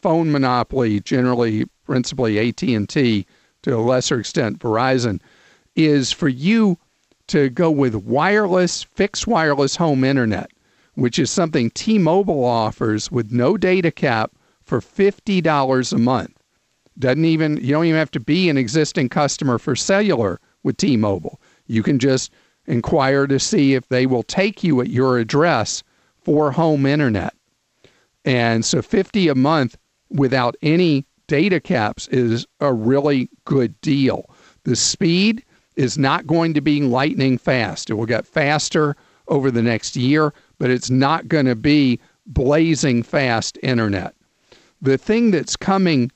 phone 0.00 0.30
monopoly, 0.30 1.00
generally 1.00 1.64
principally 1.84 2.38
AT&T, 2.38 3.26
to 3.62 3.76
a 3.76 3.78
lesser 3.78 4.20
extent 4.20 4.60
Verizon, 4.60 5.20
is 5.74 6.12
for 6.12 6.28
you 6.28 6.78
to 7.26 7.50
go 7.50 7.68
with 7.68 7.96
wireless, 7.96 8.84
fixed 8.84 9.26
wireless 9.26 9.74
home 9.74 10.04
internet, 10.04 10.52
which 10.94 11.18
is 11.18 11.32
something 11.32 11.70
T 11.70 11.98
Mobile 11.98 12.44
offers 12.44 13.10
with 13.10 13.32
no 13.32 13.56
data 13.56 13.90
cap 13.90 14.30
for 14.62 14.80
$50 14.80 15.92
a 15.92 15.98
month. 15.98 16.39
Doesn't 17.00 17.24
even, 17.24 17.56
you 17.56 17.72
don't 17.72 17.86
even 17.86 17.98
have 17.98 18.10
to 18.12 18.20
be 18.20 18.48
an 18.48 18.56
existing 18.56 19.08
customer 19.08 19.58
for 19.58 19.74
cellular 19.74 20.38
with 20.62 20.76
T 20.76 20.96
Mobile. 20.96 21.40
You 21.66 21.82
can 21.82 21.98
just 21.98 22.30
inquire 22.66 23.26
to 23.26 23.40
see 23.40 23.74
if 23.74 23.88
they 23.88 24.06
will 24.06 24.22
take 24.22 24.62
you 24.62 24.80
at 24.80 24.90
your 24.90 25.18
address 25.18 25.82
for 26.22 26.52
home 26.52 26.86
internet. 26.86 27.34
And 28.24 28.64
so 28.64 28.82
50 28.82 29.28
a 29.28 29.34
month 29.34 29.76
without 30.10 30.56
any 30.62 31.06
data 31.26 31.60
caps 31.60 32.06
is 32.08 32.46
a 32.60 32.72
really 32.72 33.30
good 33.44 33.80
deal. 33.80 34.28
The 34.64 34.76
speed 34.76 35.44
is 35.76 35.96
not 35.96 36.26
going 36.26 36.52
to 36.54 36.60
be 36.60 36.82
lightning 36.82 37.38
fast. 37.38 37.88
It 37.88 37.94
will 37.94 38.06
get 38.06 38.26
faster 38.26 38.96
over 39.28 39.50
the 39.50 39.62
next 39.62 39.96
year, 39.96 40.34
but 40.58 40.70
it's 40.70 40.90
not 40.90 41.28
going 41.28 41.46
to 41.46 41.56
be 41.56 41.98
blazing 42.26 43.02
fast 43.02 43.58
internet. 43.62 44.14
The 44.82 44.98
thing 44.98 45.30
that's 45.30 45.56
coming 45.56 46.10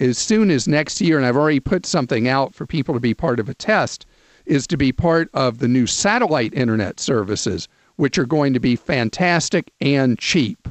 as 0.00 0.18
soon 0.18 0.50
as 0.50 0.68
next 0.68 1.00
year, 1.00 1.16
and 1.16 1.26
I've 1.26 1.36
already 1.36 1.60
put 1.60 1.86
something 1.86 2.28
out 2.28 2.54
for 2.54 2.66
people 2.66 2.94
to 2.94 3.00
be 3.00 3.14
part 3.14 3.40
of 3.40 3.48
a 3.48 3.54
test, 3.54 4.06
is 4.46 4.66
to 4.68 4.76
be 4.76 4.92
part 4.92 5.28
of 5.34 5.58
the 5.58 5.68
new 5.68 5.86
satellite 5.86 6.54
internet 6.54 7.00
services, 7.00 7.68
which 7.96 8.16
are 8.18 8.26
going 8.26 8.54
to 8.54 8.60
be 8.60 8.76
fantastic 8.76 9.70
and 9.80 10.18
cheap. 10.18 10.68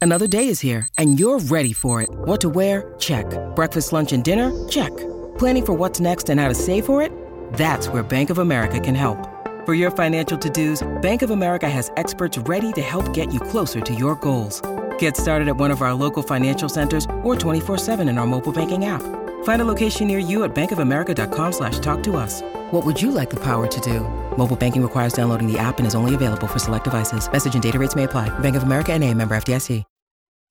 Another 0.00 0.28
day 0.28 0.48
is 0.48 0.60
here, 0.60 0.86
and 0.96 1.18
you're 1.18 1.40
ready 1.40 1.72
for 1.72 2.02
it. 2.02 2.08
What 2.10 2.40
to 2.42 2.48
wear? 2.48 2.94
Check. 2.98 3.26
Breakfast, 3.56 3.92
lunch, 3.92 4.12
and 4.12 4.22
dinner? 4.22 4.68
Check. 4.68 4.96
Planning 5.38 5.66
for 5.66 5.72
what's 5.72 6.00
next 6.00 6.28
and 6.28 6.38
how 6.38 6.48
to 6.48 6.54
save 6.54 6.86
for 6.86 7.02
it? 7.02 7.12
That's 7.54 7.88
where 7.88 8.02
Bank 8.02 8.30
of 8.30 8.38
America 8.38 8.78
can 8.78 8.94
help. 8.94 9.18
For 9.66 9.74
your 9.74 9.90
financial 9.90 10.38
to-dos, 10.38 10.86
Bank 11.02 11.22
of 11.22 11.30
America 11.30 11.68
has 11.68 11.90
experts 11.96 12.38
ready 12.38 12.72
to 12.72 12.80
help 12.80 13.12
get 13.12 13.32
you 13.32 13.40
closer 13.40 13.80
to 13.80 13.94
your 13.94 14.14
goals. 14.16 14.62
Get 14.98 15.16
started 15.16 15.48
at 15.48 15.56
one 15.56 15.72
of 15.72 15.82
our 15.82 15.94
local 15.94 16.22
financial 16.22 16.68
centers 16.68 17.04
or 17.24 17.34
24-7 17.34 18.08
in 18.08 18.18
our 18.18 18.26
mobile 18.26 18.52
banking 18.52 18.84
app. 18.84 19.02
Find 19.42 19.60
a 19.62 19.64
location 19.64 20.06
near 20.06 20.18
you 20.18 20.44
at 20.44 20.54
bankofamerica.com 20.54 21.52
slash 21.52 21.80
talk 21.80 22.02
to 22.04 22.16
us. 22.16 22.42
What 22.70 22.86
would 22.86 23.00
you 23.00 23.10
like 23.10 23.30
the 23.30 23.42
power 23.42 23.66
to 23.66 23.80
do? 23.80 24.00
Mobile 24.36 24.56
banking 24.56 24.82
requires 24.82 25.12
downloading 25.12 25.50
the 25.50 25.58
app 25.58 25.78
and 25.78 25.86
is 25.86 25.96
only 25.96 26.14
available 26.14 26.46
for 26.46 26.60
select 26.60 26.84
devices. 26.84 27.30
Message 27.30 27.54
and 27.54 27.62
data 27.62 27.78
rates 27.78 27.96
may 27.96 28.04
apply. 28.04 28.36
Bank 28.38 28.54
of 28.54 28.62
America 28.62 28.92
and 28.92 29.02
a 29.02 29.12
member 29.14 29.36
FDIC. 29.36 29.84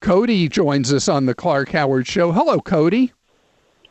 Cody 0.00 0.48
joins 0.48 0.92
us 0.92 1.08
on 1.08 1.26
the 1.26 1.34
Clark 1.34 1.70
Howard 1.70 2.06
Show. 2.06 2.30
Hello, 2.30 2.60
Cody. 2.60 3.12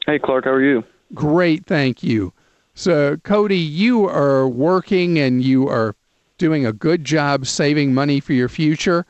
Hey, 0.05 0.19
Clark. 0.19 0.45
How 0.45 0.51
are 0.51 0.63
you? 0.63 0.83
Great, 1.13 1.65
thank 1.65 2.01
you. 2.01 2.33
So, 2.75 3.17
Cody, 3.17 3.57
you 3.57 4.07
are 4.07 4.47
working 4.47 5.19
and 5.19 5.43
you 5.43 5.67
are 5.67 5.95
doing 6.37 6.65
a 6.65 6.71
good 6.71 7.03
job 7.03 7.45
saving 7.45 7.93
money 7.93 8.19
for 8.19 8.33
your 8.33 8.47
future, 8.47 9.05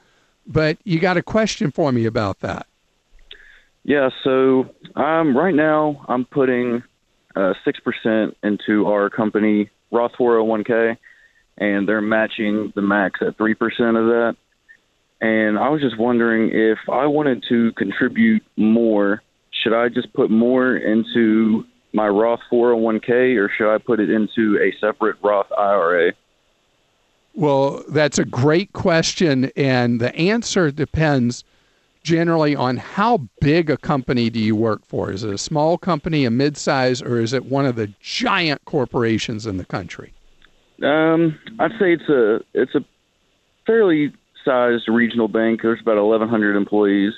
but 0.47 0.77
you 0.83 0.99
got 0.99 1.17
a 1.17 1.23
question 1.23 1.71
for 1.71 1.91
me 1.91 2.05
about 2.05 2.39
that. 2.39 2.65
Yeah, 3.83 4.09
so 4.23 4.69
um, 4.95 5.35
right 5.35 5.55
now 5.55 6.05
I'm 6.07 6.25
putting 6.25 6.83
uh, 7.35 7.53
6% 7.65 8.35
into 8.43 8.87
our 8.87 9.09
company 9.09 9.69
Roth 9.91 10.11
401k, 10.19 10.97
and 11.57 11.87
they're 11.87 12.01
matching 12.01 12.73
the 12.75 12.81
max 12.81 13.19
at 13.21 13.37
3% 13.37 13.53
of 13.53 13.67
that. 13.69 14.35
And 15.21 15.57
I 15.57 15.69
was 15.69 15.81
just 15.81 15.97
wondering 15.97 16.51
if 16.53 16.77
I 16.91 17.05
wanted 17.07 17.43
to 17.49 17.71
contribute 17.73 18.43
more, 18.55 19.23
should 19.51 19.73
I 19.73 19.89
just 19.89 20.13
put 20.13 20.29
more 20.29 20.75
into 20.75 21.63
my 21.93 22.07
Roth 22.07 22.41
401k 22.51 23.37
or 23.37 23.49
should 23.57 23.73
I 23.73 23.79
put 23.79 23.99
it 23.99 24.09
into 24.09 24.59
a 24.61 24.71
separate 24.79 25.17
Roth 25.23 25.51
IRA? 25.57 26.11
Well, 27.37 27.83
that's 27.87 28.17
a 28.17 28.25
great 28.25 28.73
question. 28.73 29.51
And 29.55 30.01
the 30.01 30.13
answer 30.15 30.71
depends 30.71 31.43
generally 32.01 32.55
on 32.55 32.77
how 32.77 33.27
big 33.41 33.69
a 33.69 33.77
company 33.77 34.31
do 34.31 34.39
you 34.39 34.55
work 34.55 34.83
for? 34.83 35.11
Is 35.11 35.23
it 35.23 35.31
a 35.31 35.37
small 35.37 35.77
company, 35.77 36.25
a 36.25 36.31
mid-size, 36.31 36.99
or 36.99 37.19
is 37.19 37.33
it 37.33 37.45
one 37.45 37.67
of 37.67 37.75
the 37.75 37.93
giant 37.99 38.65
corporations 38.65 39.45
in 39.45 39.57
the 39.57 39.65
country? 39.65 40.13
Um, 40.81 41.37
I'd 41.59 41.71
say 41.79 41.93
it's 41.93 42.09
a 42.09 42.39
it's 42.55 42.73
a 42.73 42.83
fairly 43.67 44.13
sized 44.43 44.87
regional 44.87 45.27
bank. 45.27 45.61
There's 45.61 45.81
about 45.81 45.97
1,100 45.97 46.55
employees. 46.55 47.13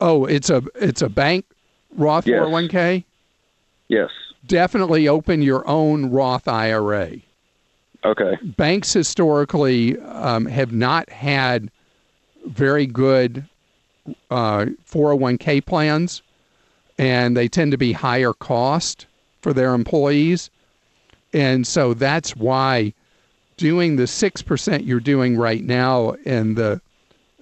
Oh, 0.00 0.26
it's 0.26 0.50
a 0.50 0.62
it's 0.74 1.00
a 1.00 1.08
bank 1.08 1.46
Roth 1.96 2.26
Yes. 2.26 2.40
401k. 2.40 3.04
Yes. 3.88 4.10
Definitely 4.46 5.08
open 5.08 5.40
your 5.40 5.66
own 5.66 6.10
Roth 6.10 6.48
IRA. 6.48 7.16
Okay. 8.04 8.36
Banks 8.42 8.92
historically 8.92 9.98
um, 10.00 10.46
have 10.46 10.72
not 10.72 11.08
had 11.10 11.70
very 12.46 12.86
good 12.86 13.46
uh, 14.30 14.66
401k 14.88 15.64
plans, 15.64 16.22
and 16.98 17.36
they 17.36 17.48
tend 17.48 17.72
to 17.72 17.78
be 17.78 17.92
higher 17.92 18.32
cost 18.32 19.06
for 19.42 19.52
their 19.52 19.74
employees. 19.74 20.50
And 21.32 21.66
so 21.66 21.94
that's 21.94 22.34
why 22.34 22.94
doing 23.56 23.96
the 23.96 24.04
6% 24.04 24.86
you're 24.86 25.00
doing 25.00 25.36
right 25.36 25.62
now 25.62 26.12
in 26.24 26.54
the 26.54 26.80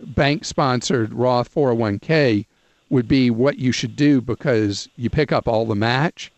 bank 0.00 0.44
sponsored 0.44 1.12
Roth 1.12 1.52
401k 1.54 2.44
would 2.90 3.08
be 3.08 3.30
what 3.30 3.58
you 3.58 3.72
should 3.72 3.96
do 3.96 4.20
because 4.20 4.88
you 4.96 5.10
pick 5.10 5.30
up 5.32 5.46
all 5.46 5.66
the 5.66 5.74
match. 5.74 6.32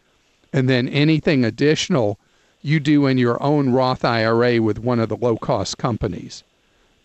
And 0.52 0.68
then 0.68 0.88
anything 0.88 1.44
additional 1.44 2.18
you 2.62 2.80
do 2.80 3.06
in 3.06 3.18
your 3.18 3.42
own 3.42 3.70
Roth 3.70 4.04
IRA 4.04 4.60
with 4.60 4.78
one 4.78 5.00
of 5.00 5.08
the 5.08 5.16
low 5.16 5.36
cost 5.36 5.78
companies. 5.78 6.42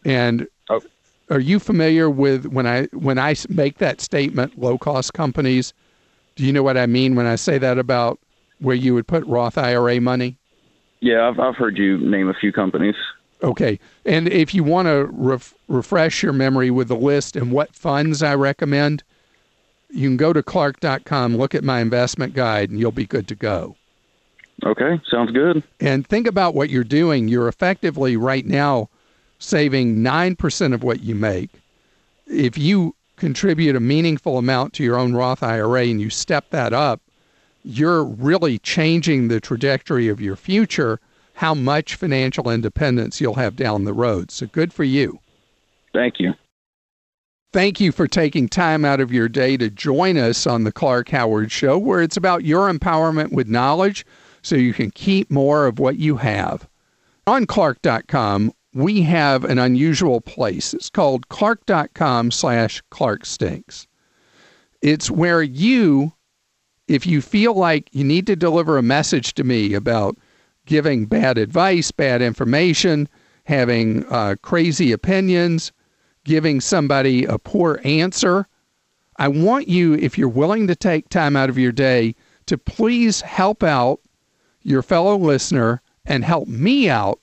And 0.03 0.47
Oh. 0.69 0.81
are 1.29 1.39
you 1.39 1.59
familiar 1.59 2.09
with 2.09 2.45
when 2.47 2.67
I 2.67 2.85
when 2.93 3.17
I 3.17 3.35
make 3.49 3.77
that 3.77 4.01
statement 4.01 4.59
low 4.59 4.77
cost 4.77 5.13
companies? 5.13 5.73
Do 6.35 6.45
you 6.45 6.51
know 6.51 6.63
what 6.63 6.77
I 6.77 6.85
mean 6.85 7.15
when 7.15 7.25
I 7.25 7.35
say 7.35 7.57
that 7.57 7.77
about 7.77 8.19
where 8.59 8.75
you 8.75 8.93
would 8.93 9.07
put 9.07 9.25
Roth 9.25 9.57
IRA 9.57 10.01
money? 10.01 10.37
Yeah, 10.99 11.27
I've 11.27 11.39
I've 11.39 11.55
heard 11.55 11.77
you 11.77 11.97
name 11.97 12.29
a 12.29 12.33
few 12.33 12.51
companies. 12.51 12.95
Okay. 13.43 13.79
And 14.05 14.27
if 14.29 14.53
you 14.53 14.63
want 14.63 14.87
to 14.87 15.07
ref- 15.11 15.53
refresh 15.67 16.23
your 16.23 16.33
memory 16.33 16.71
with 16.71 16.87
the 16.87 16.95
list 16.95 17.35
and 17.35 17.51
what 17.51 17.75
funds 17.75 18.23
I 18.23 18.33
recommend, 18.33 19.03
you 19.89 20.07
can 20.07 20.17
go 20.17 20.33
to 20.33 20.41
clark.com, 20.41 21.37
look 21.37 21.53
at 21.53 21.63
my 21.63 21.79
investment 21.79 22.33
guide, 22.33 22.69
and 22.69 22.79
you'll 22.79 22.91
be 22.91 23.05
good 23.05 23.27
to 23.27 23.35
go. 23.35 23.75
Okay, 24.63 25.01
sounds 25.09 25.31
good. 25.31 25.63
And 25.79 26.07
think 26.07 26.27
about 26.27 26.55
what 26.55 26.69
you're 26.69 26.83
doing. 26.83 27.27
You're 27.27 27.47
effectively 27.47 28.15
right 28.15 28.45
now 28.45 28.89
saving 29.39 29.97
9% 29.97 30.73
of 30.73 30.83
what 30.83 31.03
you 31.03 31.13
make. 31.15 31.49
If 32.27 32.57
you 32.57 32.95
contribute 33.17 33.75
a 33.75 33.79
meaningful 33.79 34.37
amount 34.37 34.73
to 34.73 34.83
your 34.83 34.97
own 34.97 35.13
Roth 35.13 35.43
IRA 35.43 35.83
and 35.83 36.01
you 36.01 36.09
step 36.09 36.49
that 36.51 36.73
up, 36.73 37.01
you're 37.63 38.03
really 38.03 38.59
changing 38.59 39.27
the 39.27 39.39
trajectory 39.39 40.07
of 40.07 40.21
your 40.21 40.35
future, 40.35 40.99
how 41.33 41.53
much 41.53 41.95
financial 41.95 42.49
independence 42.49 43.19
you'll 43.19 43.35
have 43.35 43.55
down 43.55 43.83
the 43.83 43.93
road. 43.93 44.31
So 44.31 44.47
good 44.47 44.71
for 44.71 44.83
you. 44.83 45.19
Thank 45.93 46.19
you. 46.19 46.33
Thank 47.51 47.79
you 47.79 47.91
for 47.91 48.07
taking 48.07 48.49
time 48.49 48.83
out 48.83 48.99
of 48.99 49.13
your 49.13 49.29
day 49.29 49.55
to 49.57 49.69
join 49.69 50.17
us 50.17 50.45
on 50.45 50.65
the 50.65 50.73
Clark 50.73 51.09
Howard 51.09 51.51
Show, 51.51 51.77
where 51.77 52.01
it's 52.01 52.17
about 52.17 52.43
your 52.43 52.71
empowerment 52.71 53.31
with 53.31 53.47
knowledge 53.47 54.05
so 54.45 54.55
you 54.55 54.73
can 54.73 54.91
keep 54.91 55.31
more 55.31 55.65
of 55.65 55.79
what 55.79 55.97
you 55.97 56.17
have. 56.17 56.69
On 57.25 57.47
Clark.com, 57.47 58.53
we 58.75 59.01
have 59.01 59.43
an 59.43 59.57
unusual 59.57 60.21
place. 60.21 60.71
It's 60.71 60.89
called 60.89 61.29
Clark.com 61.29 62.29
slash 62.29 62.83
Clark 62.91 63.25
Stinks. 63.25 63.87
It's 64.83 65.09
where 65.09 65.41
you, 65.41 66.13
if 66.87 67.07
you 67.07 67.21
feel 67.21 67.55
like 67.55 67.89
you 67.91 68.03
need 68.03 68.27
to 68.27 68.35
deliver 68.35 68.77
a 68.77 68.83
message 68.83 69.33
to 69.33 69.43
me 69.43 69.73
about 69.73 70.15
giving 70.67 71.07
bad 71.07 71.39
advice, 71.39 71.89
bad 71.89 72.21
information, 72.21 73.09
having 73.45 74.05
uh, 74.11 74.35
crazy 74.43 74.91
opinions, 74.91 75.71
giving 76.23 76.61
somebody 76.61 77.25
a 77.25 77.39
poor 77.39 77.81
answer. 77.83 78.47
I 79.17 79.27
want 79.27 79.67
you, 79.67 79.95
if 79.95 80.19
you're 80.19 80.29
willing 80.29 80.67
to 80.67 80.75
take 80.75 81.09
time 81.09 81.35
out 81.35 81.49
of 81.49 81.57
your 81.57 81.71
day, 81.71 82.13
to 82.45 82.59
please 82.59 83.21
help 83.21 83.63
out 83.63 84.01
your 84.65 84.81
fellow 84.81 85.17
listener 85.17 85.81
and 86.05 86.23
help 86.23 86.47
me 86.47 86.89
out 86.89 87.19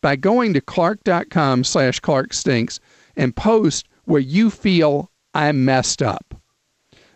by 0.00 0.16
going 0.16 0.52
to 0.54 0.60
clark.com 0.60 1.64
slash 1.64 2.00
clarkstinks 2.00 2.78
and 3.16 3.34
post 3.34 3.88
where 4.04 4.20
you 4.20 4.50
feel 4.50 5.10
I'm 5.34 5.64
messed 5.64 6.02
up. 6.02 6.34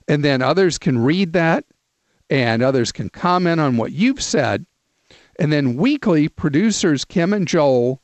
And 0.08 0.24
then 0.24 0.42
others 0.42 0.78
can 0.78 0.98
read 0.98 1.32
that 1.34 1.64
and 2.30 2.62
others 2.62 2.92
can 2.92 3.10
comment 3.10 3.60
on 3.60 3.76
what 3.76 3.92
you've 3.92 4.22
said. 4.22 4.66
And 5.38 5.52
then 5.52 5.76
weekly, 5.76 6.28
producers 6.28 7.04
Kim 7.04 7.32
and 7.32 7.46
Joel 7.46 8.02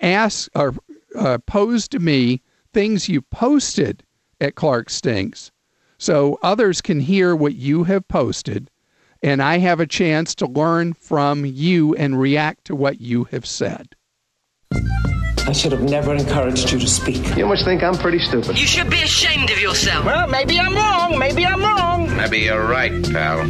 ask 0.00 0.48
or 0.54 0.74
uh, 1.16 1.38
pose 1.46 1.88
to 1.88 1.98
me 1.98 2.42
things 2.72 3.08
you 3.08 3.22
posted 3.22 4.02
at 4.40 4.54
Clark 4.54 4.90
Stinks 4.90 5.50
so 5.98 6.38
others 6.42 6.80
can 6.80 7.00
hear 7.00 7.34
what 7.34 7.54
you 7.54 7.84
have 7.84 8.06
posted 8.08 8.70
and 9.26 9.42
I 9.42 9.58
have 9.58 9.80
a 9.80 9.86
chance 9.86 10.36
to 10.36 10.46
learn 10.46 10.92
from 10.94 11.44
you 11.44 11.94
and 11.96 12.18
react 12.18 12.66
to 12.66 12.76
what 12.76 13.00
you 13.00 13.24
have 13.24 13.44
said. 13.44 13.96
I 14.72 15.52
should 15.52 15.72
have 15.72 15.82
never 15.82 16.14
encouraged 16.14 16.70
you 16.70 16.78
to 16.78 16.86
speak. 16.86 17.36
You 17.36 17.46
must 17.46 17.64
think 17.64 17.82
I'm 17.82 17.96
pretty 17.96 18.20
stupid. 18.20 18.58
You 18.58 18.66
should 18.66 18.88
be 18.88 19.02
ashamed 19.02 19.50
of 19.50 19.60
yourself. 19.60 20.04
Well, 20.04 20.28
maybe 20.28 20.58
I'm 20.58 20.74
wrong. 20.74 21.18
Maybe 21.18 21.44
I'm 21.44 21.60
wrong. 21.60 22.16
Maybe 22.16 22.38
you're 22.38 22.66
right, 22.66 22.92
pal. 23.12 23.46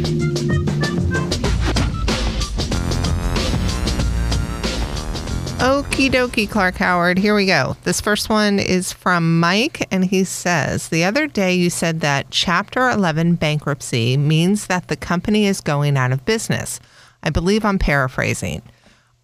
Okie 5.97 6.11
dokie, 6.11 6.47
Clark 6.47 6.75
Howard. 6.75 7.17
Here 7.17 7.33
we 7.33 7.47
go. 7.47 7.75
This 7.81 8.01
first 8.01 8.29
one 8.29 8.59
is 8.59 8.93
from 8.93 9.39
Mike, 9.39 9.87
and 9.91 10.05
he 10.05 10.25
says 10.25 10.89
The 10.89 11.03
other 11.03 11.25
day 11.25 11.55
you 11.55 11.71
said 11.71 12.01
that 12.01 12.27
Chapter 12.29 12.87
11 12.87 13.33
bankruptcy 13.33 14.15
means 14.15 14.67
that 14.67 14.89
the 14.89 14.95
company 14.95 15.47
is 15.47 15.59
going 15.59 15.97
out 15.97 16.11
of 16.11 16.23
business. 16.23 16.79
I 17.23 17.31
believe 17.31 17.65
I'm 17.65 17.79
paraphrasing. 17.79 18.61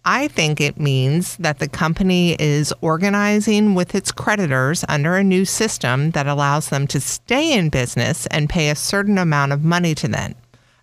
I 0.04 0.26
think 0.26 0.60
it 0.60 0.80
means 0.80 1.36
that 1.36 1.60
the 1.60 1.68
company 1.68 2.34
is 2.40 2.74
organizing 2.80 3.76
with 3.76 3.94
its 3.94 4.10
creditors 4.10 4.84
under 4.88 5.14
a 5.14 5.22
new 5.22 5.44
system 5.44 6.10
that 6.10 6.26
allows 6.26 6.70
them 6.70 6.88
to 6.88 7.00
stay 7.00 7.56
in 7.56 7.68
business 7.68 8.26
and 8.32 8.50
pay 8.50 8.68
a 8.68 8.74
certain 8.74 9.16
amount 9.16 9.52
of 9.52 9.62
money 9.62 9.94
to 9.94 10.08
them. 10.08 10.34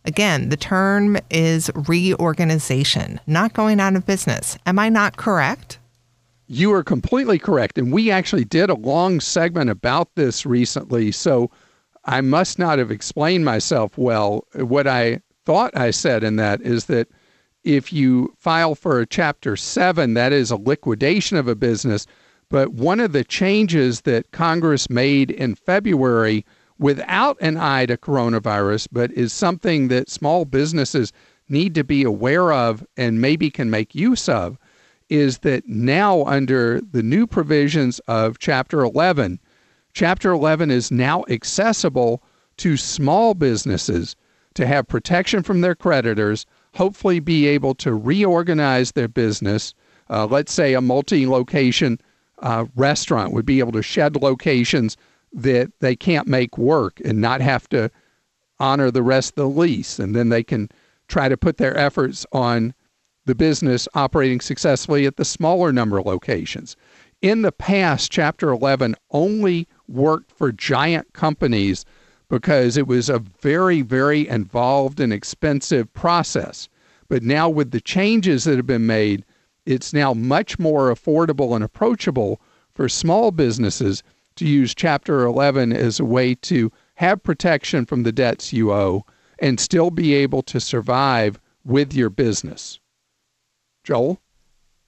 Again, 0.05 0.47
the 0.47 0.57
term 0.57 1.17
is 1.29 1.69
reorganization, 1.75 3.19
not 3.27 3.51
going 3.51 3.81
out 3.81 3.97
of 3.97 4.05
business. 4.05 4.57
Am 4.65 4.79
I 4.79 4.87
not 4.87 5.17
correct? 5.17 5.79
You 6.51 6.73
are 6.73 6.83
completely 6.83 7.39
correct. 7.39 7.77
And 7.77 7.93
we 7.93 8.11
actually 8.11 8.43
did 8.43 8.69
a 8.69 8.75
long 8.75 9.21
segment 9.21 9.69
about 9.69 10.15
this 10.15 10.45
recently. 10.45 11.09
So 11.13 11.49
I 12.03 12.19
must 12.19 12.59
not 12.59 12.77
have 12.77 12.91
explained 12.91 13.45
myself 13.45 13.97
well. 13.97 14.45
What 14.55 14.85
I 14.85 15.21
thought 15.45 15.75
I 15.77 15.91
said 15.91 16.25
in 16.25 16.35
that 16.35 16.61
is 16.61 16.85
that 16.85 17.07
if 17.63 17.93
you 17.93 18.33
file 18.37 18.75
for 18.75 18.99
a 18.99 19.05
Chapter 19.05 19.55
7, 19.55 20.13
that 20.15 20.33
is 20.33 20.51
a 20.51 20.57
liquidation 20.57 21.37
of 21.37 21.47
a 21.47 21.55
business. 21.55 22.05
But 22.49 22.73
one 22.73 22.99
of 22.99 23.13
the 23.13 23.23
changes 23.23 24.01
that 24.01 24.31
Congress 24.31 24.89
made 24.89 25.31
in 25.31 25.55
February 25.55 26.45
without 26.77 27.37
an 27.39 27.55
eye 27.55 27.85
to 27.85 27.95
coronavirus, 27.95 28.89
but 28.91 29.09
is 29.13 29.31
something 29.31 29.87
that 29.87 30.09
small 30.09 30.43
businesses 30.43 31.13
need 31.47 31.75
to 31.75 31.85
be 31.85 32.03
aware 32.03 32.51
of 32.51 32.85
and 32.97 33.21
maybe 33.21 33.49
can 33.49 33.69
make 33.69 33.95
use 33.95 34.27
of, 34.27 34.57
is 35.11 35.39
that 35.39 35.67
now 35.67 36.23
under 36.23 36.79
the 36.79 37.03
new 37.03 37.27
provisions 37.27 37.99
of 38.07 38.39
Chapter 38.39 38.81
11, 38.81 39.39
Chapter 39.93 40.31
11 40.31 40.71
is 40.71 40.89
now 40.89 41.25
accessible 41.29 42.23
to 42.57 42.77
small 42.77 43.33
businesses 43.33 44.15
to 44.53 44.65
have 44.65 44.87
protection 44.87 45.43
from 45.43 45.61
their 45.61 45.75
creditors, 45.75 46.45
hopefully 46.75 47.19
be 47.19 47.45
able 47.45 47.75
to 47.75 47.93
reorganize 47.93 48.93
their 48.93 49.09
business. 49.09 49.73
Uh, 50.09 50.25
let's 50.27 50.53
say 50.53 50.73
a 50.73 50.81
multi 50.81 51.27
location 51.27 51.99
uh, 52.39 52.65
restaurant 52.75 53.33
would 53.33 53.45
be 53.45 53.59
able 53.59 53.73
to 53.73 53.81
shed 53.81 54.15
locations 54.15 54.95
that 55.33 55.71
they 55.81 55.95
can't 55.95 56.27
make 56.27 56.57
work 56.57 57.01
and 57.03 57.19
not 57.19 57.41
have 57.41 57.67
to 57.69 57.91
honor 58.59 58.91
the 58.91 59.03
rest 59.03 59.31
of 59.31 59.35
the 59.35 59.59
lease. 59.59 59.99
And 59.99 60.15
then 60.15 60.29
they 60.29 60.43
can 60.43 60.69
try 61.07 61.27
to 61.27 61.35
put 61.35 61.57
their 61.57 61.75
efforts 61.77 62.25
on 62.31 62.73
the 63.25 63.35
business 63.35 63.87
operating 63.93 64.39
successfully 64.39 65.05
at 65.05 65.17
the 65.17 65.25
smaller 65.25 65.71
number 65.71 65.97
of 65.97 66.05
locations. 66.05 66.75
In 67.21 67.43
the 67.43 67.51
past, 67.51 68.11
Chapter 68.11 68.49
11 68.49 68.95
only 69.11 69.67
worked 69.87 70.31
for 70.31 70.51
giant 70.51 71.13
companies 71.13 71.85
because 72.29 72.77
it 72.77 72.87
was 72.87 73.09
a 73.09 73.19
very, 73.19 73.81
very 73.81 74.27
involved 74.27 74.99
and 74.99 75.13
expensive 75.13 75.91
process. 75.93 76.67
But 77.09 77.23
now, 77.23 77.49
with 77.49 77.71
the 77.71 77.81
changes 77.81 78.45
that 78.45 78.57
have 78.57 78.65
been 78.65 78.87
made, 78.87 79.23
it's 79.65 79.93
now 79.93 80.13
much 80.13 80.57
more 80.57 80.91
affordable 80.91 81.53
and 81.53 81.63
approachable 81.63 82.41
for 82.73 82.89
small 82.89 83.31
businesses 83.31 84.01
to 84.37 84.47
use 84.47 84.73
Chapter 84.73 85.23
11 85.23 85.73
as 85.73 85.99
a 85.99 86.05
way 86.05 86.33
to 86.35 86.71
have 86.95 87.21
protection 87.21 87.85
from 87.85 88.03
the 88.03 88.11
debts 88.11 88.51
you 88.53 88.71
owe 88.71 89.05
and 89.39 89.59
still 89.59 89.91
be 89.91 90.13
able 90.13 90.41
to 90.43 90.59
survive 90.59 91.39
with 91.63 91.93
your 91.93 92.09
business. 92.09 92.79
Joel? 93.83 94.21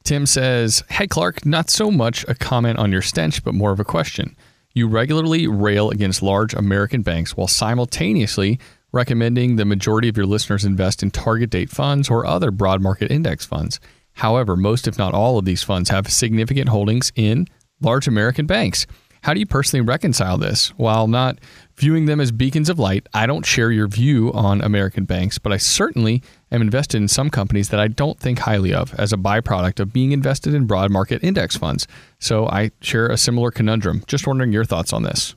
Tim 0.04 0.26
says, 0.26 0.84
Hey, 0.90 1.08
Clark, 1.08 1.46
not 1.46 1.70
so 1.70 1.90
much 1.90 2.26
a 2.28 2.36
comment 2.36 2.78
on 2.78 2.92
your 2.92 3.02
stench, 3.02 3.44
but 3.44 3.54
more 3.54 3.72
of 3.72 3.80
a 3.80 3.86
question. 3.86 4.36
You 4.74 4.88
regularly 4.88 5.48
rail 5.48 5.90
against 5.90 6.22
large 6.22 6.54
American 6.54 7.04
banks 7.04 7.38
while 7.38 7.48
simultaneously 7.48 8.60
recommending 8.92 9.56
the 9.56 9.66
majority 9.66 10.10
of 10.10 10.18
your 10.18 10.26
listeners 10.26 10.66
invest 10.66 11.02
in 11.04 11.12
target 11.12 11.50
date 11.50 11.70
funds 11.70 12.10
or 12.10 12.26
other 12.26 12.52
broad 12.52 12.82
market 12.82 13.12
index 13.12 13.46
funds. 13.46 13.80
However, 14.14 14.56
most, 14.56 14.88
if 14.88 14.98
not 14.98 15.14
all, 15.14 15.38
of 15.38 15.46
these 15.46 15.64
funds 15.64 15.90
have 15.90 16.12
significant 16.12 16.70
holdings 16.70 17.12
in 17.16 17.48
large 17.82 18.08
American 18.08 18.46
banks. 18.46 18.86
How 19.24 19.34
do 19.34 19.40
you 19.40 19.46
personally 19.46 19.86
reconcile 19.86 20.38
this? 20.38 20.70
While 20.78 21.08
not 21.08 21.40
viewing 21.78 22.06
them 22.06 22.20
as 22.20 22.32
beacons 22.32 22.70
of 22.70 22.78
light, 22.78 23.08
I 23.14 23.26
don't 23.26 23.46
share 23.46 23.72
your 23.72 23.88
view 23.88 24.34
on 24.34 24.62
American 24.62 25.06
banks, 25.06 25.40
but 25.40 25.54
I 25.54 25.58
certainly 25.58 26.22
am 26.54 26.62
invested 26.62 26.98
in 26.98 27.08
some 27.08 27.30
companies 27.30 27.70
that 27.70 27.80
I 27.80 27.88
don't 27.88 28.20
think 28.20 28.40
highly 28.40 28.74
of 28.74 28.94
as 28.96 29.12
a 29.12 29.18
byproduct 29.18 29.80
of 29.80 29.92
being 29.92 30.12
invested 30.12 30.54
in 30.54 30.66
broad 30.66 30.92
market 30.92 31.24
index 31.24 31.58
funds. 31.58 31.88
So 32.20 32.48
I 32.48 32.72
share 32.82 33.08
a 33.08 33.18
similar 33.18 33.52
conundrum. 33.52 34.04
Just 34.08 34.28
wondering 34.28 34.52
your 34.52 34.66
thoughts 34.66 34.94
on 34.94 35.04
this. 35.04 35.36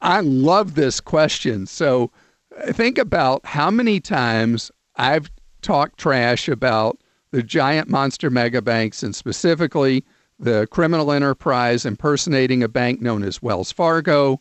I 0.00 0.20
love 0.20 0.74
this 0.74 1.00
question. 1.00 1.66
So 1.66 2.10
uh, 2.58 2.72
think 2.72 2.98
about 2.98 3.44
how 3.44 3.70
many 3.70 4.00
times 4.00 4.70
I've 4.96 5.30
talked 5.62 5.98
trash 5.98 6.48
about 6.48 6.98
the 7.30 7.42
giant 7.42 7.88
monster 7.88 8.30
mega 8.30 8.62
banks 8.62 9.02
and 9.02 9.14
specifically 9.14 10.04
the 10.38 10.66
criminal 10.70 11.12
enterprise 11.12 11.84
impersonating 11.84 12.62
a 12.62 12.68
bank 12.68 13.00
known 13.00 13.22
as 13.22 13.42
Wells 13.42 13.72
Fargo, 13.72 14.40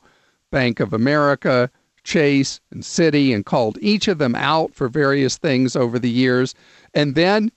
Bank 0.51 0.79
of 0.79 0.93
America, 0.93 1.69
Chase, 2.05 2.61
and 2.71 2.83
Citi 2.83 3.35
and 3.35 3.45
called 3.45 3.77
each 3.81 4.07
of 4.07 4.19
them 4.19 4.35
out 4.35 4.73
for 4.73 4.87
various 4.87 5.37
things 5.37 5.75
over 5.75 5.99
the 5.99 6.09
years. 6.09 6.55
And 6.93 7.15
then 7.15 7.51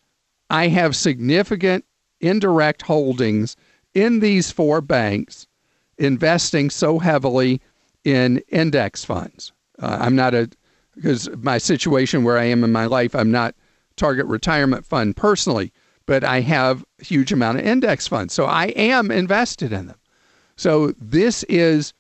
I 0.50 0.66
have 0.66 0.96
significant 0.96 1.84
indirect 2.20 2.82
holdings 2.82 3.54
in 3.94 4.18
these 4.18 4.50
four 4.50 4.80
banks, 4.80 5.46
investing 5.98 6.70
so 6.70 6.98
heavily 6.98 7.61
in 8.02 8.38
index 8.48 9.04
funds. 9.04 9.52
Uh, 9.78 9.98
I'm 10.00 10.16
not 10.16 10.34
a, 10.34 10.50
because 10.96 11.28
my 11.37 11.58
situation 11.58 12.24
where 12.24 12.38
I 12.38 12.44
am 12.44 12.64
in 12.64 12.72
my 12.72 12.87
life, 12.87 13.14
I'm 13.14 13.30
not 13.30 13.54
target 13.94 14.26
retirement 14.26 14.84
fund 14.84 15.16
personally 15.16 15.72
but 16.08 16.24
I 16.24 16.40
have 16.40 16.87
a 17.00 17.04
huge 17.04 17.32
amount 17.32 17.58
of 17.58 17.66
index 17.66 18.08
funds. 18.08 18.32
So 18.32 18.46
I 18.46 18.68
am 18.68 19.11
invested 19.11 19.74
in 19.74 19.88
them. 19.88 19.98
So 20.56 20.92
this 20.98 21.42
is 21.44 21.92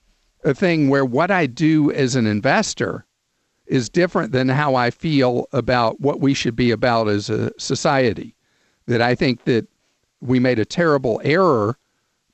a 0.44 0.54
thing 0.54 0.88
where 0.88 1.04
what 1.04 1.30
I 1.30 1.46
do 1.46 1.90
as 1.92 2.14
an 2.14 2.26
investor 2.26 3.04
is 3.66 3.88
different 3.88 4.32
than 4.32 4.48
how 4.48 4.74
I 4.74 4.90
feel 4.90 5.46
about 5.52 6.00
what 6.00 6.20
we 6.20 6.34
should 6.34 6.56
be 6.56 6.70
about 6.70 7.08
as 7.08 7.28
a 7.28 7.52
society. 7.58 8.34
That 8.86 9.02
I 9.02 9.14
think 9.14 9.44
that 9.44 9.66
we 10.20 10.40
made 10.40 10.58
a 10.58 10.64
terrible 10.64 11.20
error 11.22 11.76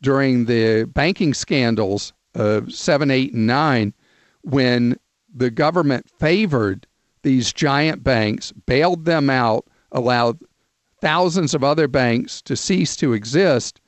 during 0.01 0.45
the 0.45 0.85
banking 0.85 1.35
scandals 1.35 2.13
of 2.35 2.73
7, 2.73 3.11
8, 3.11 3.33
and 3.33 3.47
9 3.47 3.95
when 4.43 4.99
the 5.35 5.51
government 5.51 6.09
favored 6.19 6.87
these 7.23 7.53
giant 7.53 8.05
banks, 8.05 8.53
bailed 8.67 9.05
them 9.07 9.31
out, 9.31 9.67
allowed 9.93 10.39
thousands 11.01 11.55
of 11.55 11.65
other 11.65 11.89
banks 11.89 12.41
to 12.43 12.57
cease 12.57 12.95
to 12.97 13.13
exist. 13.13 13.81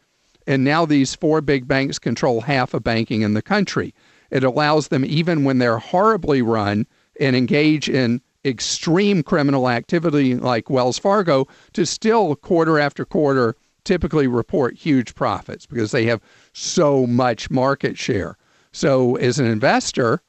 And 0.47 0.65
now 0.65 0.87
these 0.87 1.15
four 1.15 1.41
big 1.41 1.69
banks 1.69 1.99
control 1.99 2.41
half 2.41 2.75
of 2.75 2.83
banking 2.83 3.23
in 3.23 3.35
the 3.35 3.43
country. 3.43 3.95
It 4.37 4.45
allows 4.45 4.89
them, 4.89 5.03
even 5.03 5.45
when 5.45 5.59
they're 5.59 5.79
horribly 5.79 6.43
run 6.43 6.87
and 7.19 7.35
engage 7.35 7.89
in 7.89 8.21
extreme 8.45 9.23
criminal 9.23 9.71
activity 9.71 10.35
like 10.35 10.69
Wells 10.69 10.99
Fargo, 10.99 11.49
to 11.73 11.87
still 11.87 12.37
quarter 12.37 12.79
after 12.79 13.07
quarter 13.07 13.57
typically 13.85 14.27
report 14.27 14.77
huge 14.77 15.15
profits 15.15 15.65
because 15.65 15.91
they 15.91 16.05
have 16.05 16.21
so 16.53 17.07
much 17.07 17.51
market 17.51 17.97
share. 17.97 18.37
So, 18.73 19.17
as 19.17 19.39
an 19.39 19.47
investor, 19.47 20.21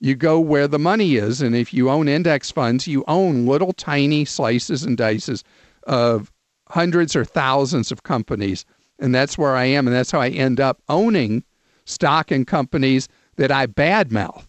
you 0.00 0.16
go 0.16 0.40
where 0.40 0.66
the 0.66 0.80
money 0.80 1.14
is. 1.14 1.40
And 1.40 1.54
if 1.54 1.72
you 1.72 1.88
own 1.88 2.08
index 2.08 2.50
funds, 2.50 2.88
you 2.88 3.04
own 3.06 3.46
little 3.46 3.72
tiny 3.72 4.24
slices 4.24 4.82
and 4.82 4.98
dices 4.98 5.44
of 5.84 6.32
hundreds 6.68 7.14
or 7.14 7.24
thousands 7.24 7.92
of 7.92 8.02
companies. 8.02 8.64
And 8.98 9.14
that's 9.14 9.38
where 9.38 9.54
I 9.54 9.66
am. 9.66 9.86
And 9.86 9.94
that's 9.94 10.10
how 10.10 10.20
I 10.20 10.30
end 10.30 10.58
up 10.58 10.82
owning 10.88 11.44
stock 11.84 12.32
in 12.32 12.44
companies 12.44 13.08
that 13.40 13.50
I 13.50 13.66
badmouth. 13.66 14.44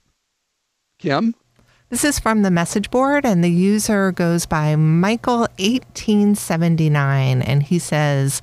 Kim? 0.99 1.33
This 1.87 2.03
is 2.03 2.19
from 2.19 2.41
the 2.41 2.51
message 2.51 2.91
board, 2.91 3.25
and 3.25 3.41
the 3.41 3.49
user 3.49 4.11
goes 4.11 4.45
by 4.45 4.75
Michael1879, 4.75 7.41
and 7.47 7.63
he 7.63 7.79
says, 7.79 8.41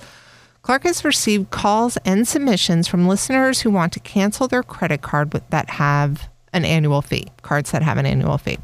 Clark 0.62 0.84
has 0.84 1.04
received 1.04 1.50
calls 1.50 1.98
and 1.98 2.26
submissions 2.26 2.88
from 2.88 3.06
listeners 3.06 3.60
who 3.60 3.70
want 3.70 3.92
to 3.92 4.00
cancel 4.00 4.48
their 4.48 4.62
credit 4.62 5.02
card 5.02 5.32
that 5.50 5.68
have 5.68 6.30
an 6.54 6.64
annual 6.64 7.02
fee, 7.02 7.26
cards 7.42 7.72
that 7.72 7.82
have 7.82 7.98
an 7.98 8.06
annual 8.06 8.38
fee. 8.38 8.58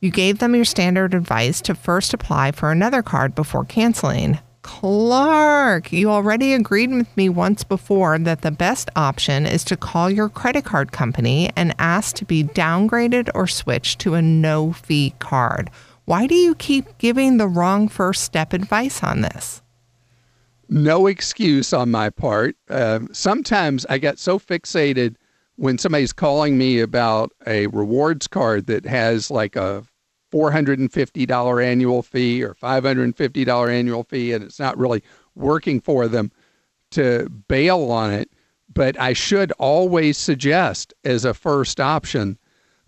You 0.00 0.10
gave 0.10 0.40
them 0.40 0.56
your 0.56 0.64
standard 0.64 1.14
advice 1.14 1.60
to 1.60 1.76
first 1.76 2.12
apply 2.12 2.50
for 2.50 2.72
another 2.72 3.02
card 3.02 3.36
before 3.36 3.64
canceling. 3.64 4.40
Clark, 4.64 5.92
you 5.92 6.08
already 6.10 6.54
agreed 6.54 6.90
with 6.90 7.14
me 7.18 7.28
once 7.28 7.62
before 7.64 8.18
that 8.18 8.40
the 8.40 8.50
best 8.50 8.88
option 8.96 9.44
is 9.44 9.62
to 9.64 9.76
call 9.76 10.10
your 10.10 10.30
credit 10.30 10.64
card 10.64 10.90
company 10.90 11.50
and 11.54 11.74
ask 11.78 12.16
to 12.16 12.24
be 12.24 12.42
downgraded 12.42 13.28
or 13.34 13.46
switched 13.46 14.00
to 14.00 14.14
a 14.14 14.22
no 14.22 14.72
fee 14.72 15.14
card. 15.18 15.70
Why 16.06 16.26
do 16.26 16.34
you 16.34 16.54
keep 16.54 16.96
giving 16.96 17.36
the 17.36 17.46
wrong 17.46 17.88
first 17.88 18.24
step 18.24 18.54
advice 18.54 19.02
on 19.02 19.20
this? 19.20 19.60
No 20.70 21.08
excuse 21.08 21.74
on 21.74 21.90
my 21.90 22.08
part. 22.08 22.56
Uh, 22.70 23.00
sometimes 23.12 23.84
I 23.90 23.98
get 23.98 24.18
so 24.18 24.38
fixated 24.38 25.16
when 25.56 25.76
somebody's 25.76 26.14
calling 26.14 26.56
me 26.56 26.80
about 26.80 27.32
a 27.46 27.66
rewards 27.66 28.26
card 28.26 28.66
that 28.68 28.86
has 28.86 29.30
like 29.30 29.56
a 29.56 29.84
$450 30.34 31.64
annual 31.64 32.02
fee 32.02 32.42
or 32.42 32.54
$550 32.54 33.72
annual 33.72 34.02
fee, 34.04 34.32
and 34.32 34.42
it's 34.42 34.58
not 34.58 34.76
really 34.76 35.02
working 35.34 35.80
for 35.80 36.08
them 36.08 36.32
to 36.90 37.28
bail 37.48 37.90
on 37.90 38.12
it. 38.12 38.30
But 38.72 38.98
I 38.98 39.12
should 39.12 39.52
always 39.52 40.18
suggest 40.18 40.92
as 41.04 41.24
a 41.24 41.34
first 41.34 41.78
option 41.78 42.38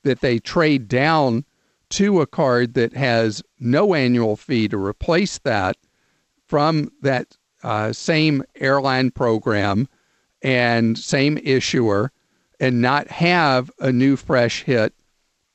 that 0.02 0.20
they 0.20 0.40
trade 0.40 0.88
down 0.88 1.44
to 1.90 2.20
a 2.20 2.26
card 2.26 2.74
that 2.74 2.92
has 2.94 3.42
no 3.60 3.94
annual 3.94 4.36
fee 4.36 4.66
to 4.68 4.76
replace 4.76 5.38
that 5.38 5.76
from 6.46 6.90
that 7.02 7.36
uh, 7.62 7.92
same 7.92 8.42
airline 8.56 9.12
program 9.12 9.88
and 10.42 10.98
same 10.98 11.38
issuer 11.38 12.10
and 12.58 12.80
not 12.80 13.08
have 13.08 13.70
a 13.78 13.92
new 13.92 14.16
fresh 14.16 14.64
hit 14.64 14.92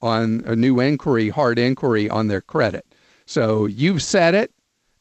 on 0.01 0.43
a 0.45 0.55
new 0.55 0.79
inquiry, 0.79 1.29
hard 1.29 1.59
inquiry 1.59 2.09
on 2.09 2.27
their 2.27 2.41
credit. 2.41 2.85
So 3.25 3.65
you've 3.65 4.01
said 4.01 4.35
it, 4.35 4.51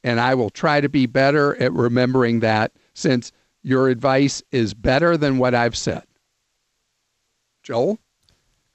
and 0.04 0.20
I 0.20 0.34
will 0.34 0.50
try 0.50 0.80
to 0.80 0.88
be 0.88 1.06
better 1.06 1.60
at 1.60 1.72
remembering 1.72 2.40
that 2.40 2.72
since 2.94 3.32
your 3.62 3.88
advice 3.88 4.42
is 4.50 4.74
better 4.74 5.16
than 5.16 5.38
what 5.38 5.54
I've 5.54 5.76
said. 5.76 6.04
Joel? 7.62 7.98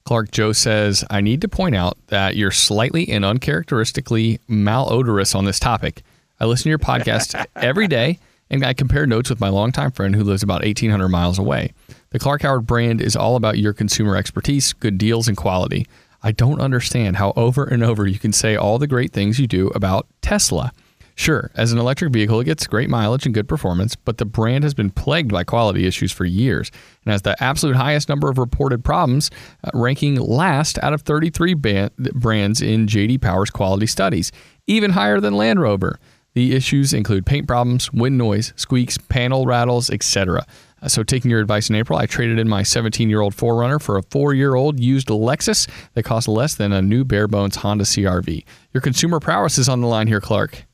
Clark 0.04 0.30
Joe 0.30 0.52
says, 0.52 1.04
I 1.10 1.20
need 1.20 1.40
to 1.40 1.48
point 1.48 1.74
out 1.74 1.98
that 2.08 2.36
you're 2.36 2.52
slightly 2.52 3.08
and 3.08 3.24
uncharacteristically 3.24 4.38
malodorous 4.48 5.34
on 5.34 5.44
this 5.44 5.58
topic. 5.58 6.02
I 6.38 6.44
listen 6.44 6.64
to 6.64 6.68
your 6.68 6.78
podcast 6.78 7.44
every 7.56 7.88
day 7.88 8.20
and 8.50 8.64
I 8.64 8.74
compare 8.74 9.06
notes 9.06 9.30
with 9.30 9.40
my 9.40 9.48
longtime 9.48 9.92
friend 9.92 10.14
who 10.14 10.22
lives 10.22 10.42
about 10.42 10.62
1,800 10.62 11.08
miles 11.08 11.38
away. 11.38 11.72
The 12.10 12.18
Clark 12.18 12.42
Howard 12.42 12.66
brand 12.66 13.00
is 13.00 13.16
all 13.16 13.36
about 13.36 13.58
your 13.58 13.72
consumer 13.72 14.16
expertise, 14.16 14.72
good 14.72 14.98
deals, 14.98 15.28
and 15.28 15.36
quality. 15.36 15.86
I 16.26 16.32
don't 16.32 16.60
understand 16.60 17.18
how 17.18 17.32
over 17.36 17.62
and 17.62 17.84
over 17.84 18.04
you 18.04 18.18
can 18.18 18.32
say 18.32 18.56
all 18.56 18.80
the 18.80 18.88
great 18.88 19.12
things 19.12 19.38
you 19.38 19.46
do 19.46 19.68
about 19.76 20.08
Tesla. 20.22 20.72
Sure, 21.14 21.52
as 21.54 21.70
an 21.70 21.78
electric 21.78 22.12
vehicle, 22.12 22.40
it 22.40 22.46
gets 22.46 22.66
great 22.66 22.90
mileage 22.90 23.26
and 23.26 23.32
good 23.32 23.46
performance, 23.46 23.94
but 23.94 24.18
the 24.18 24.24
brand 24.24 24.64
has 24.64 24.74
been 24.74 24.90
plagued 24.90 25.30
by 25.30 25.44
quality 25.44 25.86
issues 25.86 26.10
for 26.10 26.24
years 26.24 26.72
and 27.04 27.12
has 27.12 27.22
the 27.22 27.40
absolute 27.40 27.76
highest 27.76 28.08
number 28.08 28.28
of 28.28 28.38
reported 28.38 28.82
problems, 28.82 29.30
uh, 29.62 29.70
ranking 29.72 30.16
last 30.16 30.80
out 30.82 30.92
of 30.92 31.02
33 31.02 31.54
ban- 31.54 31.90
brands 31.96 32.60
in 32.60 32.88
JD 32.88 33.22
Power's 33.22 33.50
quality 33.50 33.86
studies, 33.86 34.32
even 34.66 34.90
higher 34.90 35.20
than 35.20 35.36
Land 35.36 35.60
Rover. 35.60 36.00
The 36.36 36.54
issues 36.54 36.92
include 36.92 37.24
paint 37.24 37.48
problems, 37.48 37.90
wind 37.94 38.18
noise, 38.18 38.52
squeaks, 38.56 38.98
panel 38.98 39.46
rattles, 39.46 39.88
etc. 39.88 40.44
Uh, 40.82 40.88
so, 40.88 41.02
taking 41.02 41.30
your 41.30 41.40
advice 41.40 41.70
in 41.70 41.76
April, 41.76 41.98
I 41.98 42.04
traded 42.04 42.38
in 42.38 42.46
my 42.46 42.62
17 42.62 43.08
year 43.08 43.22
old 43.22 43.34
4Runner 43.34 43.80
for 43.80 43.96
a 43.96 44.02
four 44.02 44.34
year 44.34 44.54
old 44.54 44.78
used 44.78 45.08
Lexus 45.08 45.66
that 45.94 46.02
cost 46.02 46.28
less 46.28 46.54
than 46.54 46.72
a 46.72 46.82
new 46.82 47.06
bare 47.06 47.26
bones 47.26 47.56
Honda 47.56 47.84
CRV. 47.84 48.44
Your 48.74 48.82
consumer 48.82 49.18
prowess 49.18 49.56
is 49.56 49.66
on 49.66 49.80
the 49.80 49.86
line 49.86 50.08
here, 50.08 50.20
Clark. 50.20 50.66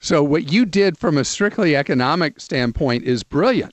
So, 0.00 0.22
what 0.22 0.52
you 0.52 0.66
did 0.66 0.98
from 0.98 1.16
a 1.16 1.24
strictly 1.24 1.74
economic 1.74 2.38
standpoint 2.38 3.04
is 3.04 3.22
brilliant. 3.22 3.72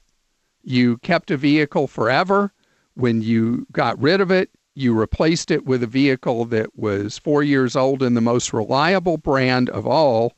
You 0.63 0.97
kept 0.99 1.29
a 1.29 1.35
vehicle 1.35 1.87
forever. 1.87 2.53
When 2.93 3.21
you 3.21 3.67
got 3.73 4.01
rid 4.01 4.21
of 4.21 4.31
it, 4.31 4.49
you 4.75 4.97
replaced 4.97 5.51
it 5.51 5.65
with 5.65 5.83
a 5.83 5.87
vehicle 5.87 6.45
that 6.45 6.79
was 6.79 7.17
four 7.17 7.43
years 7.43 7.75
old 7.75 8.01
and 8.01 8.15
the 8.15 8.21
most 8.21 8.53
reliable 8.53 9.17
brand 9.17 9.69
of 9.69 9.85
all 9.85 10.31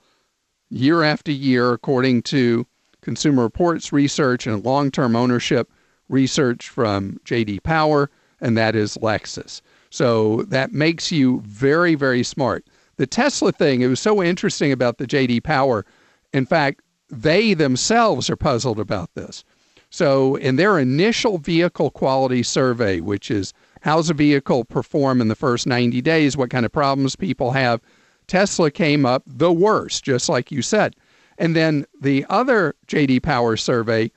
year 0.70 1.04
after 1.04 1.32
year, 1.32 1.74
according 1.74 2.24
to 2.24 2.66
Consumer 3.02 3.44
Reports 3.44 3.94
research 3.94 4.48
and 4.48 4.64
long 4.66 4.92
term 4.92 5.16
ownership 5.16 5.70
research 6.10 6.70
from 6.70 7.20
JD 7.26 7.64
Power, 7.64 8.10
and 8.42 8.58
that 8.58 8.76
is 8.76 8.98
Lexus. 8.98 9.62
So 9.90 10.44
that 10.44 10.74
makes 10.74 11.12
you 11.12 11.42
very, 11.42 11.96
very 11.96 12.24
smart. 12.24 12.66
The 12.98 13.08
Tesla 13.08 13.52
thing, 13.52 13.82
it 13.82 13.88
was 13.88 14.00
so 14.00 14.22
interesting 14.22 14.72
about 14.72 14.98
the 14.98 15.08
JD 15.08 15.44
Power. 15.44 15.86
In 16.34 16.46
fact, 16.46 16.82
they 17.10 17.54
themselves 17.54 18.30
are 18.30 18.36
puzzled 18.36 18.80
about 18.80 19.14
this. 19.14 19.44
So, 19.90 20.36
in 20.36 20.58
their 20.58 20.78
initial 20.78 21.38
vehicle 21.38 21.92
quality 21.92 22.44
survey, 22.44 23.00
which 23.00 23.32
is 23.32 23.54
how's 23.82 24.10
a 24.10 24.14
vehicle 24.14 24.66
perform 24.66 25.22
in 25.22 25.30
the 25.30 25.36
first 25.36 25.66
90 25.66 26.02
days, 26.02 26.36
what 26.36 26.50
kind 26.50 26.66
of 26.66 26.74
problems 26.74 27.16
people 27.16 27.52
have, 27.52 27.80
Tesla 28.28 28.72
came 28.72 29.06
up 29.06 29.24
the 29.26 29.52
worst, 29.52 30.04
just 30.04 30.30
like 30.30 30.52
you 30.52 30.62
said. 30.62 30.96
And 31.38 31.56
then 31.56 31.86
the 32.00 32.26
other 32.30 32.76
JD 32.88 33.24
Power 33.24 33.58
survey 33.58 34.12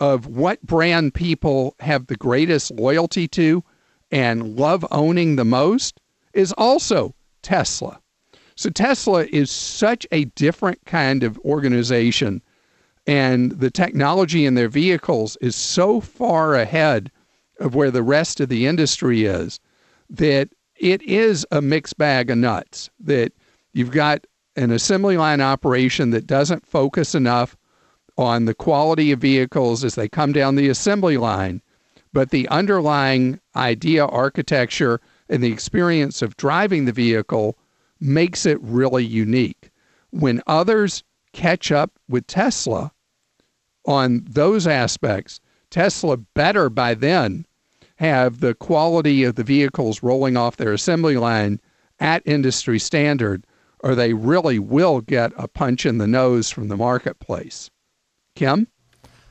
of 0.00 0.26
what 0.26 0.62
brand 0.62 1.14
people 1.14 1.74
have 1.80 2.06
the 2.06 2.16
greatest 2.16 2.70
loyalty 2.70 3.28
to 3.28 3.62
and 4.10 4.56
love 4.56 4.86
owning 4.90 5.36
the 5.36 5.44
most 5.44 6.00
is 6.32 6.52
also 6.52 7.14
Tesla. 7.42 8.00
So 8.54 8.70
Tesla 8.70 9.24
is 9.26 9.50
such 9.50 10.06
a 10.10 10.24
different 10.24 10.84
kind 10.84 11.22
of 11.22 11.38
organization 11.40 12.42
and 13.08 13.52
the 13.52 13.70
technology 13.70 14.44
in 14.44 14.54
their 14.54 14.68
vehicles 14.68 15.38
is 15.40 15.56
so 15.56 15.98
far 15.98 16.54
ahead 16.54 17.10
of 17.58 17.74
where 17.74 17.90
the 17.90 18.02
rest 18.02 18.38
of 18.38 18.50
the 18.50 18.66
industry 18.66 19.24
is 19.24 19.58
that 20.10 20.50
it 20.78 21.02
is 21.02 21.46
a 21.50 21.60
mixed 21.60 21.98
bag 21.98 22.30
of 22.30 22.38
nuts 22.38 22.88
that 23.00 23.32
you've 23.72 23.90
got 23.90 24.26
an 24.56 24.70
assembly 24.70 25.16
line 25.16 25.40
operation 25.40 26.10
that 26.10 26.26
doesn't 26.26 26.66
focus 26.66 27.14
enough 27.14 27.56
on 28.16 28.44
the 28.44 28.54
quality 28.54 29.12
of 29.12 29.20
vehicles 29.20 29.84
as 29.84 29.94
they 29.94 30.08
come 30.08 30.32
down 30.32 30.56
the 30.56 30.68
assembly 30.68 31.16
line, 31.16 31.62
but 32.12 32.30
the 32.30 32.48
underlying 32.48 33.38
idea, 33.54 34.04
architecture, 34.06 35.00
and 35.28 35.42
the 35.42 35.52
experience 35.52 36.22
of 36.22 36.36
driving 36.36 36.84
the 36.84 36.92
vehicle 36.92 37.56
makes 38.00 38.46
it 38.46 38.58
really 38.60 39.04
unique. 39.04 39.70
When 40.10 40.42
others 40.46 41.04
catch 41.32 41.70
up 41.70 41.92
with 42.08 42.26
Tesla 42.26 42.92
on 43.84 44.24
those 44.28 44.66
aspects, 44.66 45.40
Tesla 45.70 46.16
better 46.16 46.70
by 46.70 46.94
then 46.94 47.46
have 47.98 48.40
the 48.40 48.54
quality 48.54 49.24
of 49.24 49.34
the 49.34 49.44
vehicles 49.44 50.02
rolling 50.02 50.36
off 50.36 50.56
their 50.56 50.72
assembly 50.72 51.16
line 51.16 51.60
at 51.98 52.22
industry 52.24 52.78
standard, 52.78 53.44
or 53.80 53.94
they 53.94 54.12
really 54.12 54.58
will 54.58 55.00
get 55.00 55.32
a 55.36 55.48
punch 55.48 55.84
in 55.84 55.98
the 55.98 56.06
nose 56.06 56.48
from 56.48 56.68
the 56.68 56.76
marketplace. 56.76 57.70
Kim? 58.36 58.68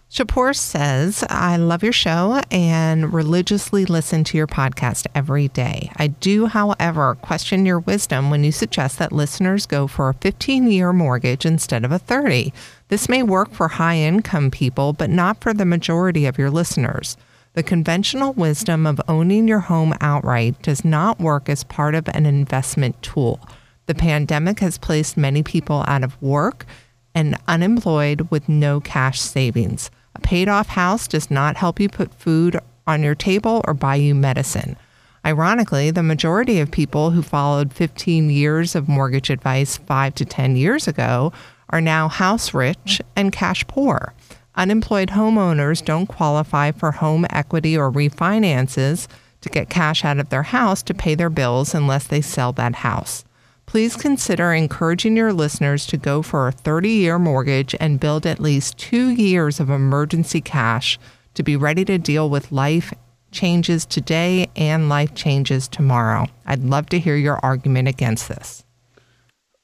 Shapur 0.09 0.55
says, 0.55 1.25
I 1.29 1.57
love 1.57 1.83
your 1.83 1.91
show 1.91 2.41
and 2.49 3.13
religiously 3.13 3.85
listen 3.85 4.23
to 4.25 4.37
your 4.37 4.47
podcast 4.47 5.05
every 5.13 5.49
day. 5.49 5.91
I 5.97 6.07
do, 6.07 6.45
however, 6.45 7.15
question 7.15 7.65
your 7.65 7.79
wisdom 7.79 8.29
when 8.29 8.45
you 8.45 8.53
suggest 8.53 8.99
that 8.99 9.11
listeners 9.11 9.65
go 9.65 9.85
for 9.85 10.07
a 10.07 10.13
15 10.13 10.71
year 10.71 10.93
mortgage 10.93 11.45
instead 11.45 11.83
of 11.83 11.91
a 11.91 11.99
30. 11.99 12.53
This 12.87 13.09
may 13.09 13.21
work 13.21 13.51
for 13.51 13.67
high 13.67 13.97
income 13.97 14.49
people, 14.49 14.93
but 14.93 15.09
not 15.09 15.41
for 15.41 15.53
the 15.53 15.65
majority 15.65 16.25
of 16.25 16.37
your 16.37 16.51
listeners. 16.51 17.17
The 17.57 17.63
conventional 17.63 18.33
wisdom 18.33 18.85
of 18.85 19.01
owning 19.07 19.47
your 19.47 19.61
home 19.61 19.95
outright 19.99 20.61
does 20.61 20.85
not 20.85 21.19
work 21.19 21.49
as 21.49 21.63
part 21.63 21.95
of 21.95 22.07
an 22.09 22.27
investment 22.27 23.01
tool. 23.01 23.39
The 23.87 23.95
pandemic 23.95 24.59
has 24.59 24.77
placed 24.77 25.17
many 25.17 25.41
people 25.41 25.83
out 25.87 26.03
of 26.03 26.21
work 26.21 26.67
and 27.15 27.35
unemployed 27.47 28.27
with 28.29 28.47
no 28.47 28.79
cash 28.79 29.19
savings. 29.19 29.89
A 30.13 30.19
paid 30.19 30.47
off 30.47 30.67
house 30.67 31.07
does 31.07 31.31
not 31.31 31.57
help 31.57 31.79
you 31.79 31.89
put 31.89 32.13
food 32.13 32.59
on 32.85 33.01
your 33.01 33.15
table 33.15 33.63
or 33.65 33.73
buy 33.73 33.95
you 33.95 34.13
medicine. 34.13 34.77
Ironically, 35.25 35.89
the 35.89 36.03
majority 36.03 36.59
of 36.59 36.69
people 36.69 37.09
who 37.09 37.23
followed 37.23 37.73
15 37.73 38.29
years 38.29 38.75
of 38.75 38.87
mortgage 38.87 39.31
advice 39.31 39.77
five 39.77 40.13
to 40.13 40.25
10 40.25 40.57
years 40.57 40.87
ago 40.87 41.33
are 41.71 41.81
now 41.81 42.07
house 42.07 42.53
rich 42.53 43.01
and 43.15 43.33
cash 43.33 43.65
poor. 43.65 44.13
Unemployed 44.57 45.09
homeowners 45.09 45.85
don't 45.85 46.07
qualify 46.07 46.71
for 46.71 46.91
home 46.91 47.27
equity 47.29 47.77
or 47.77 47.91
refinances 47.91 49.07
to 49.41 49.49
get 49.49 49.69
cash 49.69 50.03
out 50.03 50.17
of 50.17 50.29
their 50.29 50.41
house 50.41 50.81
to 50.81 50.95
pay 50.95 51.13
their 51.13 51.29
bills 51.29 51.75
unless 51.75 52.07
they 52.07 52.21
sell 52.21 52.51
that 52.53 52.73
house. 52.75 53.23
Please 53.67 53.95
consider 53.95 54.51
encouraging 54.51 55.15
your 55.15 55.31
listeners 55.31 55.85
to 55.85 55.95
go 55.95 56.23
for 56.23 56.47
a 56.47 56.51
30 56.51 56.89
year 56.89 57.19
mortgage 57.19 57.75
and 57.79 57.99
build 57.99 58.25
at 58.25 58.39
least 58.39 58.79
two 58.79 59.09
years 59.09 59.59
of 59.59 59.69
emergency 59.69 60.41
cash 60.41 60.97
to 61.35 61.43
be 61.43 61.55
ready 61.55 61.85
to 61.85 61.99
deal 61.99 62.27
with 62.27 62.51
life 62.51 62.91
changes 63.29 63.85
today 63.85 64.49
and 64.55 64.89
life 64.89 65.13
changes 65.13 65.67
tomorrow. 65.67 66.25
I'd 66.47 66.63
love 66.63 66.87
to 66.87 66.99
hear 66.99 67.15
your 67.15 67.39
argument 67.43 67.89
against 67.89 68.27
this. 68.27 68.63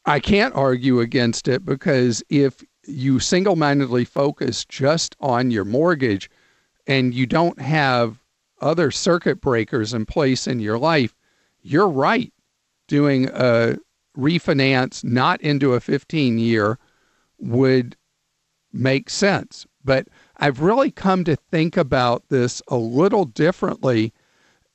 I 0.06 0.20
can't 0.20 0.54
argue 0.54 1.00
against 1.00 1.48
it 1.48 1.66
because 1.66 2.22
if 2.30 2.62
you 2.86 3.20
single 3.20 3.56
mindedly 3.56 4.06
focus 4.06 4.66
just 4.66 5.16
on 5.20 5.52
your 5.52 5.66
mortgage 5.66 6.30
and 6.88 7.14
you 7.14 7.26
don't 7.26 7.60
have 7.60 8.20
other 8.62 8.92
circuit 8.92 9.42
breakers 9.42 9.94
in 9.94 10.06
place 10.06 10.48
in 10.48 10.60
your 10.60 10.78
life, 10.78 11.16
you're 11.62 11.90
right. 11.90 12.34
Doing 12.88 13.30
a 13.30 13.78
refinance 14.18 15.04
not 15.04 15.42
into 15.42 15.74
a 15.74 15.80
15 15.80 16.38
year 16.38 16.78
would 17.40 17.96
make 18.72 19.10
sense. 19.10 19.66
But 19.84 20.08
I've 20.38 20.62
really 20.62 20.92
come 20.92 21.24
to 21.26 21.36
think 21.36 21.78
about 21.78 22.28
this 22.30 22.62
a 22.68 22.76
little 22.76 23.26
differently. 23.26 24.14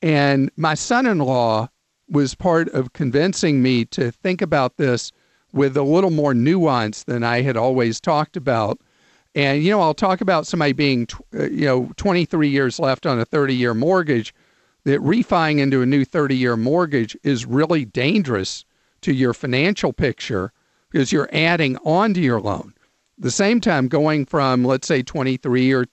And 0.02 0.50
my 0.56 0.74
son 0.74 1.06
in 1.06 1.18
law 1.18 1.68
was 2.08 2.34
part 2.34 2.68
of 2.70 2.92
convincing 2.92 3.62
me 3.62 3.84
to 3.86 4.10
think 4.10 4.40
about 4.40 4.76
this 4.76 5.12
with 5.52 5.76
a 5.76 5.82
little 5.82 6.10
more 6.10 6.34
nuance 6.34 7.04
than 7.04 7.24
I 7.24 7.42
had 7.42 7.56
always 7.56 8.00
talked 8.00 8.36
about. 8.36 8.80
And, 9.34 9.62
you 9.62 9.70
know, 9.70 9.80
I'll 9.80 9.94
talk 9.94 10.20
about 10.20 10.46
somebody 10.46 10.72
being, 10.72 11.06
uh, 11.34 11.44
you 11.44 11.66
know, 11.66 11.90
23 11.96 12.48
years 12.48 12.78
left 12.78 13.06
on 13.06 13.20
a 13.20 13.24
30 13.24 13.54
year 13.54 13.74
mortgage, 13.74 14.34
that 14.84 15.00
refining 15.00 15.58
into 15.58 15.82
a 15.82 15.86
new 15.86 16.04
30 16.04 16.36
year 16.36 16.56
mortgage 16.56 17.16
is 17.22 17.44
really 17.44 17.84
dangerous 17.84 18.64
to 19.02 19.12
your 19.12 19.34
financial 19.34 19.92
picture 19.92 20.52
because 20.90 21.12
you're 21.12 21.28
adding 21.32 21.76
on 21.84 22.14
to 22.14 22.20
your 22.20 22.40
loan. 22.40 22.74
the 23.18 23.30
same 23.30 23.60
time, 23.60 23.88
going 23.88 24.24
from, 24.24 24.64
let's 24.64 24.86
say, 24.88 25.02
23 25.02 25.72
or 25.72 25.86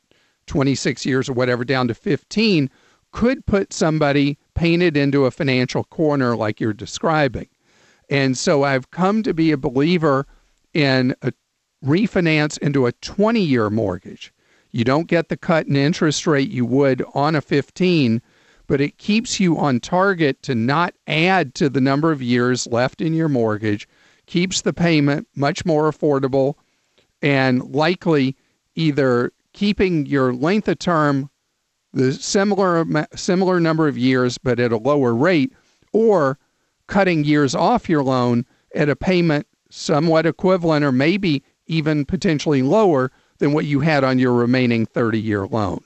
26 0.47 1.05
years 1.05 1.27
or 1.27 1.33
whatever 1.33 1.65
down 1.65 1.87
to 1.87 1.93
15 1.93 2.69
could 3.11 3.45
put 3.45 3.73
somebody 3.73 4.37
painted 4.53 4.95
into 4.95 5.25
a 5.25 5.31
financial 5.31 5.83
corner 5.85 6.35
like 6.35 6.59
you're 6.59 6.73
describing. 6.73 7.47
And 8.09 8.37
so 8.37 8.63
I've 8.63 8.91
come 8.91 9.23
to 9.23 9.33
be 9.33 9.51
a 9.51 9.57
believer 9.57 10.27
in 10.73 11.15
a 11.21 11.33
refinance 11.83 12.57
into 12.59 12.85
a 12.85 12.91
20 12.91 13.39
year 13.39 13.69
mortgage. 13.69 14.33
You 14.71 14.83
don't 14.83 15.07
get 15.07 15.29
the 15.29 15.37
cut 15.37 15.67
in 15.67 15.75
interest 15.75 16.27
rate 16.27 16.49
you 16.49 16.65
would 16.65 17.03
on 17.13 17.35
a 17.35 17.41
15, 17.41 18.21
but 18.67 18.81
it 18.81 18.97
keeps 18.97 19.39
you 19.39 19.57
on 19.57 19.79
target 19.79 20.41
to 20.43 20.55
not 20.55 20.93
add 21.07 21.55
to 21.55 21.69
the 21.69 21.81
number 21.81 22.11
of 22.11 22.21
years 22.21 22.67
left 22.67 22.99
in 22.99 23.13
your 23.13 23.29
mortgage, 23.29 23.87
keeps 24.25 24.61
the 24.61 24.73
payment 24.73 25.27
much 25.35 25.65
more 25.65 25.89
affordable, 25.89 26.55
and 27.21 27.63
likely 27.73 28.35
either 28.75 29.31
keeping 29.53 30.05
your 30.05 30.33
length 30.33 30.67
of 30.67 30.79
term 30.79 31.29
the 31.93 32.11
similar 32.11 32.85
similar 33.15 33.59
number 33.59 33.87
of 33.87 33.97
years 33.97 34.37
but 34.37 34.59
at 34.59 34.73
a 34.73 34.77
lower 34.77 35.15
rate 35.15 35.53
or 35.93 36.37
cutting 36.87 37.23
years 37.23 37.55
off 37.55 37.89
your 37.89 38.03
loan 38.03 38.45
at 38.73 38.89
a 38.89 38.95
payment 38.95 39.47
somewhat 39.69 40.25
equivalent 40.25 40.85
or 40.85 40.91
maybe 40.91 41.43
even 41.67 42.05
potentially 42.05 42.61
lower 42.61 43.11
than 43.39 43.53
what 43.53 43.65
you 43.65 43.81
had 43.81 44.03
on 44.03 44.19
your 44.19 44.33
remaining 44.33 44.85
30 44.85 45.19
year 45.19 45.45
loan. 45.45 45.83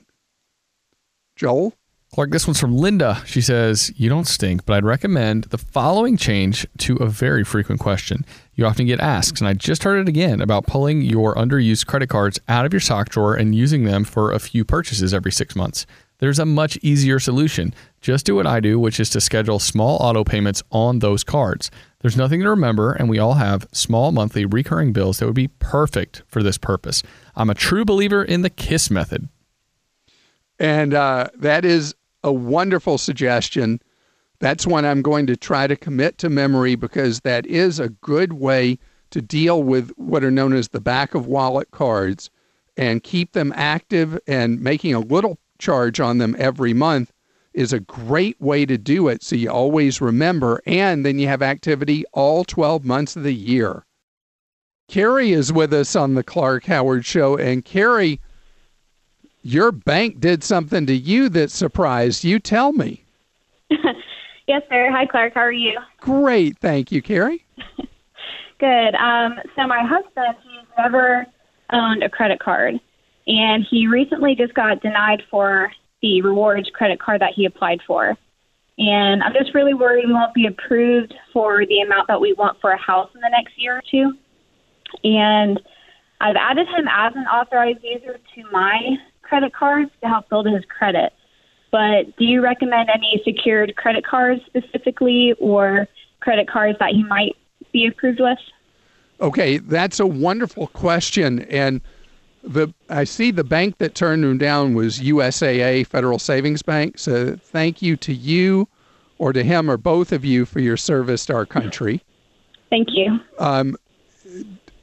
Joel? 1.35 1.73
Clark, 2.13 2.31
this 2.31 2.47
one's 2.47 2.59
from 2.59 2.75
Linda. 2.75 3.21
She 3.25 3.39
says, 3.39 3.91
You 3.95 4.09
don't 4.09 4.25
stink, 4.25 4.65
but 4.65 4.73
I'd 4.73 4.83
recommend 4.83 5.45
the 5.45 5.59
following 5.59 6.17
change 6.17 6.65
to 6.79 6.95
a 6.97 7.07
very 7.07 7.43
frequent 7.43 7.79
question. 7.79 8.25
You 8.55 8.65
often 8.65 8.87
get 8.87 8.99
asked, 8.99 9.39
and 9.39 9.47
I 9.47 9.53
just 9.53 9.83
heard 9.83 9.99
it 9.99 10.09
again 10.09 10.41
about 10.41 10.65
pulling 10.65 11.03
your 11.03 11.35
underused 11.35 11.85
credit 11.85 12.09
cards 12.09 12.39
out 12.47 12.65
of 12.65 12.73
your 12.73 12.79
sock 12.79 13.09
drawer 13.09 13.35
and 13.35 13.53
using 13.53 13.83
them 13.83 14.03
for 14.03 14.31
a 14.31 14.39
few 14.39 14.65
purchases 14.65 15.13
every 15.13 15.31
six 15.31 15.55
months. 15.55 15.85
There's 16.17 16.39
a 16.39 16.45
much 16.45 16.77
easier 16.81 17.19
solution. 17.19 17.75
Just 18.01 18.25
do 18.25 18.35
what 18.35 18.47
I 18.47 18.59
do, 18.59 18.79
which 18.79 18.99
is 18.99 19.09
to 19.11 19.21
schedule 19.21 19.59
small 19.59 19.97
auto 19.97 20.23
payments 20.23 20.63
on 20.71 20.99
those 20.99 21.23
cards. 21.23 21.69
There's 22.01 22.15
nothing 22.15 22.41
to 22.41 22.49
remember, 22.49 22.93
and 22.93 23.09
we 23.09 23.19
all 23.19 23.33
have 23.33 23.67
small 23.73 24.11
monthly 24.11 24.45
recurring 24.45 24.93
bills 24.93 25.19
that 25.19 25.25
would 25.25 25.35
be 25.35 25.49
perfect 25.59 26.23
for 26.27 26.41
this 26.41 26.57
purpose. 26.57 27.03
I'm 27.35 27.49
a 27.49 27.55
true 27.55 27.83
believer 27.83 28.23
in 28.23 28.41
the 28.41 28.49
KISS 28.49 28.89
method. 28.89 29.27
And 30.59 30.93
uh, 30.93 31.27
that 31.35 31.65
is 31.65 31.93
a 32.23 32.31
wonderful 32.31 32.97
suggestion. 32.97 33.81
That's 34.39 34.65
one 34.65 34.85
I'm 34.85 35.01
going 35.01 35.27
to 35.27 35.35
try 35.35 35.67
to 35.67 35.75
commit 35.75 36.17
to 36.19 36.29
memory 36.29 36.75
because 36.75 37.21
that 37.21 37.45
is 37.45 37.79
a 37.79 37.89
good 37.89 38.33
way 38.33 38.79
to 39.11 39.21
deal 39.21 39.61
with 39.63 39.91
what 39.97 40.23
are 40.23 40.31
known 40.31 40.53
as 40.53 40.69
the 40.69 40.81
back 40.81 41.15
of 41.15 41.27
wallet 41.27 41.71
cards 41.71 42.29
and 42.77 43.03
keep 43.03 43.33
them 43.33 43.51
active 43.55 44.17
and 44.27 44.61
making 44.61 44.93
a 44.93 44.99
little 44.99 45.37
charge 45.57 45.99
on 45.99 46.19
them 46.19 46.35
every 46.39 46.73
month 46.73 47.11
is 47.59 47.73
a 47.73 47.79
great 47.81 48.39
way 48.39 48.65
to 48.65 48.77
do 48.77 49.09
it 49.09 49.21
so 49.21 49.35
you 49.35 49.49
always 49.49 49.99
remember 49.99 50.61
and 50.65 51.05
then 51.05 51.19
you 51.19 51.27
have 51.27 51.41
activity 51.41 52.05
all 52.13 52.45
12 52.45 52.85
months 52.85 53.15
of 53.15 53.23
the 53.23 53.33
year. 53.33 53.85
Carrie 54.87 55.33
is 55.33 55.51
with 55.51 55.73
us 55.73 55.95
on 55.95 56.15
the 56.15 56.23
Clark 56.23 56.65
Howard 56.65 57.05
show 57.05 57.37
and 57.37 57.65
Carrie 57.65 58.19
your 59.41 59.71
bank 59.71 60.19
did 60.19 60.43
something 60.43 60.85
to 60.85 60.95
you 60.95 61.29
that 61.29 61.51
surprised 61.51 62.23
you. 62.23 62.39
Tell 62.39 62.71
me. 62.73 63.03
yes, 63.69 64.61
sir. 64.69 64.89
Hi, 64.91 65.05
Clark. 65.05 65.33
How 65.33 65.41
are 65.41 65.51
you? 65.51 65.79
Great. 66.01 66.57
Thank 66.59 66.91
you, 66.91 67.01
Carrie. 67.01 67.45
Good. 68.59 68.95
Um, 68.95 69.39
so, 69.55 69.65
my 69.65 69.81
husband, 69.81 70.35
he's 70.43 70.67
never 70.77 71.25
owned 71.71 72.03
a 72.03 72.09
credit 72.09 72.39
card, 72.39 72.79
and 73.27 73.65
he 73.69 73.87
recently 73.87 74.35
just 74.35 74.53
got 74.53 74.81
denied 74.81 75.23
for 75.31 75.71
the 76.01 76.21
rewards 76.21 76.69
credit 76.73 76.99
card 76.99 77.21
that 77.21 77.33
he 77.35 77.45
applied 77.45 77.81
for. 77.85 78.17
And 78.77 79.21
I'm 79.21 79.33
just 79.33 79.53
really 79.53 79.73
worried 79.73 80.05
he 80.05 80.13
won't 80.13 80.33
be 80.33 80.47
approved 80.47 81.13
for 81.33 81.65
the 81.65 81.81
amount 81.81 82.07
that 82.07 82.21
we 82.21 82.33
want 82.33 82.59
for 82.61 82.71
a 82.71 82.77
house 82.77 83.09
in 83.13 83.19
the 83.19 83.29
next 83.29 83.61
year 83.61 83.77
or 83.77 83.83
two. 83.91 84.13
And 85.03 85.59
I've 86.21 86.37
added 86.37 86.67
him 86.67 86.87
as 86.89 87.13
an 87.15 87.25
authorized 87.25 87.83
user 87.83 88.17
to 88.35 88.51
my 88.51 88.97
credit 89.21 89.53
cards 89.53 89.91
to 90.01 90.07
help 90.07 90.29
build 90.29 90.47
his 90.47 90.63
credit. 90.65 91.13
But 91.71 92.15
do 92.17 92.25
you 92.25 92.41
recommend 92.41 92.89
any 92.89 93.21
secured 93.23 93.75
credit 93.75 94.05
cards 94.05 94.41
specifically 94.47 95.35
or 95.39 95.87
credit 96.21 96.49
cards 96.49 96.77
that 96.79 96.91
he 96.91 97.03
might 97.03 97.35
be 97.71 97.85
approved 97.85 98.19
with? 98.19 98.39
Okay, 99.21 99.57
that's 99.57 99.99
a 99.99 100.07
wonderful 100.07 100.67
question. 100.67 101.41
And 101.41 101.81
the 102.43 102.73
I 102.89 103.03
see 103.03 103.31
the 103.31 103.43
bank 103.43 103.77
that 103.79 103.95
turned 103.95 104.23
him 104.23 104.37
down 104.37 104.73
was 104.73 104.99
USAA 104.99 105.85
Federal 105.85 106.19
Savings 106.19 106.61
Bank. 106.61 106.97
So 106.99 107.35
thank 107.35 107.81
you 107.81 107.95
to 107.97 108.13
you 108.13 108.67
or 109.17 109.33
to 109.33 109.43
him 109.43 109.69
or 109.69 109.77
both 109.77 110.11
of 110.11 110.23
you 110.23 110.45
for 110.45 110.59
your 110.59 110.77
service 110.77 111.25
to 111.27 111.35
our 111.35 111.45
country. 111.45 112.01
Thank 112.69 112.89
you. 112.91 113.19
Um, 113.37 113.75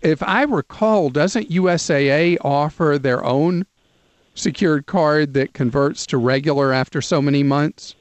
if 0.03 0.23
I 0.23 0.42
recall, 0.42 1.11
doesn't 1.11 1.51
USAA 1.51 2.37
offer 2.42 2.99
their 3.01 3.25
own 3.25 3.66
secured 4.35 4.87
card 4.87 5.35
that 5.35 5.55
converts 5.55 6.07
to 6.07 6.19
regular 6.19 6.73
after 6.73 7.01
so 7.01 7.23
many 7.23 7.42
months? 7.42 7.95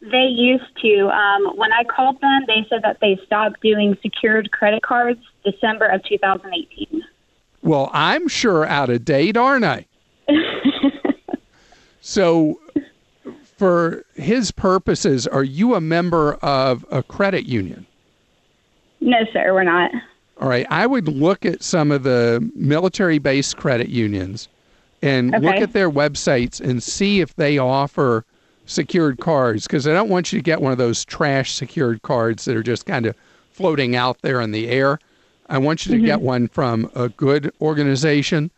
They 0.00 0.26
used 0.26 0.64
to. 0.82 1.08
Um, 1.08 1.56
when 1.56 1.72
I 1.72 1.84
called 1.84 2.20
them, 2.20 2.44
they 2.46 2.66
said 2.68 2.82
that 2.82 2.98
they 3.00 3.18
stopped 3.26 3.60
doing 3.60 3.96
secured 4.02 4.50
credit 4.52 4.82
cards 4.82 5.20
December 5.44 5.86
of 5.86 6.02
2018. 6.04 7.02
Well, 7.66 7.90
I'm 7.92 8.28
sure 8.28 8.64
out 8.64 8.90
of 8.90 9.04
date, 9.04 9.36
aren't 9.36 9.64
I? 9.64 9.86
so, 12.00 12.60
for 13.42 14.04
his 14.14 14.52
purposes, 14.52 15.26
are 15.26 15.42
you 15.42 15.74
a 15.74 15.80
member 15.80 16.34
of 16.34 16.86
a 16.92 17.02
credit 17.02 17.46
union? 17.46 17.84
No, 19.00 19.16
sir, 19.32 19.52
we're 19.52 19.64
not. 19.64 19.90
All 20.40 20.48
right. 20.48 20.64
I 20.70 20.86
would 20.86 21.08
look 21.08 21.44
at 21.44 21.64
some 21.64 21.90
of 21.90 22.04
the 22.04 22.48
military 22.54 23.18
based 23.18 23.56
credit 23.56 23.88
unions 23.88 24.48
and 25.02 25.34
Okay. 25.34 25.44
look 25.44 25.56
at 25.60 25.72
their 25.72 25.90
websites 25.90 26.60
and 26.60 26.80
see 26.80 27.20
if 27.20 27.34
they 27.34 27.58
offer 27.58 28.24
secured 28.66 29.18
cards 29.18 29.66
because 29.66 29.88
I 29.88 29.92
don't 29.92 30.08
want 30.08 30.32
you 30.32 30.38
to 30.38 30.42
get 30.42 30.60
one 30.60 30.70
of 30.70 30.78
those 30.78 31.04
trash 31.04 31.52
secured 31.52 32.02
cards 32.02 32.44
that 32.44 32.56
are 32.56 32.62
just 32.62 32.86
kind 32.86 33.06
of 33.06 33.16
floating 33.50 33.96
out 33.96 34.22
there 34.22 34.40
in 34.40 34.52
the 34.52 34.68
air. 34.68 35.00
I 35.48 35.58
want 35.58 35.86
you 35.86 35.96
to 35.96 36.04
get 36.04 36.20
one 36.20 36.48
from 36.48 36.90
a 36.94 37.08
good 37.08 37.52
organization 37.60 38.50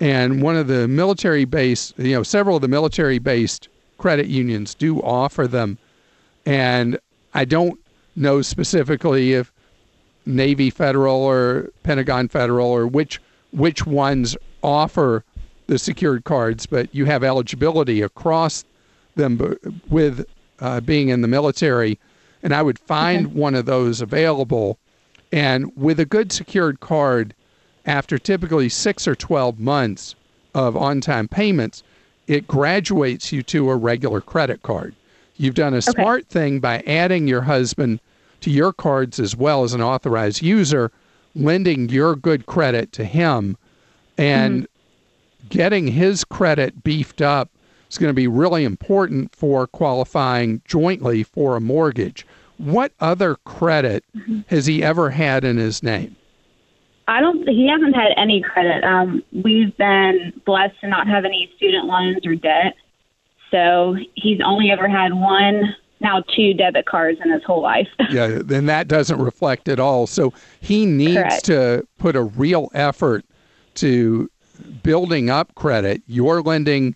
and 0.00 0.42
one 0.42 0.56
of 0.56 0.68
the 0.68 0.86
military 0.86 1.44
based, 1.44 1.98
you 1.98 2.12
know, 2.12 2.22
several 2.22 2.56
of 2.56 2.62
the 2.62 2.68
military 2.68 3.18
based 3.18 3.68
credit 3.98 4.28
unions 4.28 4.74
do 4.74 5.00
offer 5.02 5.48
them. 5.48 5.78
And 6.46 6.98
I 7.34 7.44
don't 7.44 7.78
know 8.14 8.42
specifically 8.42 9.32
if 9.32 9.52
Navy 10.26 10.70
Federal 10.70 11.16
or 11.16 11.70
Pentagon 11.82 12.28
Federal 12.28 12.68
or 12.68 12.86
which 12.86 13.20
which 13.50 13.86
ones 13.86 14.36
offer 14.62 15.24
the 15.66 15.78
secured 15.78 16.24
cards, 16.24 16.66
but 16.66 16.94
you 16.94 17.06
have 17.06 17.24
eligibility 17.24 18.02
across 18.02 18.64
them 19.16 19.56
with 19.88 20.26
uh, 20.60 20.80
being 20.80 21.08
in 21.08 21.22
the 21.22 21.28
military. 21.28 21.98
And 22.42 22.54
I 22.54 22.62
would 22.62 22.78
find 22.78 23.34
one 23.34 23.54
of 23.54 23.66
those 23.66 24.00
available. 24.00 24.78
And 25.32 25.72
with 25.76 26.00
a 26.00 26.04
good 26.04 26.32
secured 26.32 26.80
card, 26.80 27.34
after 27.84 28.18
typically 28.18 28.68
six 28.68 29.08
or 29.08 29.14
12 29.14 29.58
months 29.58 30.14
of 30.54 30.76
on 30.76 31.00
time 31.00 31.28
payments, 31.28 31.82
it 32.26 32.46
graduates 32.46 33.32
you 33.32 33.42
to 33.44 33.70
a 33.70 33.76
regular 33.76 34.20
credit 34.20 34.62
card. 34.62 34.94
You've 35.36 35.54
done 35.54 35.74
a 35.74 35.82
smart 35.82 36.26
thing 36.26 36.60
by 36.60 36.80
adding 36.80 37.26
your 37.26 37.42
husband 37.42 38.00
to 38.40 38.50
your 38.50 38.72
cards 38.72 39.18
as 39.18 39.36
well 39.36 39.64
as 39.64 39.72
an 39.72 39.80
authorized 39.80 40.42
user, 40.42 40.90
lending 41.34 41.88
your 41.88 42.16
good 42.16 42.46
credit 42.46 42.92
to 42.92 43.04
him. 43.04 43.56
And 44.16 44.64
mm-hmm. 44.64 45.48
getting 45.48 45.86
his 45.86 46.24
credit 46.24 46.82
beefed 46.82 47.22
up 47.22 47.50
is 47.90 47.98
going 47.98 48.10
to 48.10 48.14
be 48.14 48.26
really 48.26 48.64
important 48.64 49.34
for 49.34 49.66
qualifying 49.66 50.60
jointly 50.64 51.22
for 51.22 51.56
a 51.56 51.60
mortgage. 51.60 52.26
What 52.58 52.92
other 53.00 53.36
credit 53.44 54.04
has 54.48 54.66
he 54.66 54.82
ever 54.82 55.10
had 55.10 55.44
in 55.44 55.56
his 55.56 55.82
name? 55.82 56.16
I 57.06 57.20
don't. 57.20 57.48
He 57.48 57.68
hasn't 57.68 57.96
had 57.96 58.12
any 58.16 58.42
credit. 58.42 58.84
Um, 58.84 59.22
we've 59.32 59.74
been 59.76 60.32
blessed 60.44 60.78
to 60.80 60.88
not 60.88 61.06
have 61.06 61.24
any 61.24 61.50
student 61.56 61.86
loans 61.86 62.26
or 62.26 62.34
debt. 62.34 62.74
So 63.50 63.96
he's 64.14 64.40
only 64.44 64.70
ever 64.70 64.88
had 64.88 65.14
one, 65.14 65.74
now 66.00 66.22
two 66.36 66.52
debit 66.52 66.84
cards 66.84 67.18
in 67.24 67.30
his 67.32 67.42
whole 67.44 67.62
life. 67.62 67.88
yeah, 68.10 68.40
then 68.44 68.66
that 68.66 68.88
doesn't 68.88 69.20
reflect 69.20 69.68
at 69.68 69.80
all. 69.80 70.06
So 70.06 70.34
he 70.60 70.84
needs 70.84 71.14
Correct. 71.14 71.44
to 71.46 71.86
put 71.98 72.14
a 72.14 72.22
real 72.22 72.70
effort 72.74 73.24
to 73.76 74.30
building 74.82 75.30
up 75.30 75.54
credit. 75.54 76.02
Your 76.06 76.42
lending 76.42 76.94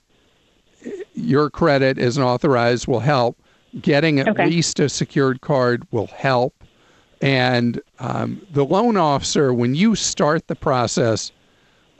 your 1.14 1.50
credit 1.50 1.98
as 1.98 2.16
an 2.16 2.22
authorized 2.22 2.86
will 2.86 3.00
help. 3.00 3.38
Getting 3.80 4.20
at 4.20 4.28
Okay. 4.28 4.46
least 4.46 4.80
a 4.80 4.88
secured 4.88 5.40
card 5.40 5.86
will 5.90 6.08
help. 6.08 6.54
And 7.20 7.80
um, 8.00 8.42
the 8.52 8.64
loan 8.64 8.96
officer, 8.96 9.54
when 9.54 9.74
you 9.74 9.94
start 9.94 10.48
the 10.48 10.56
process, 10.56 11.32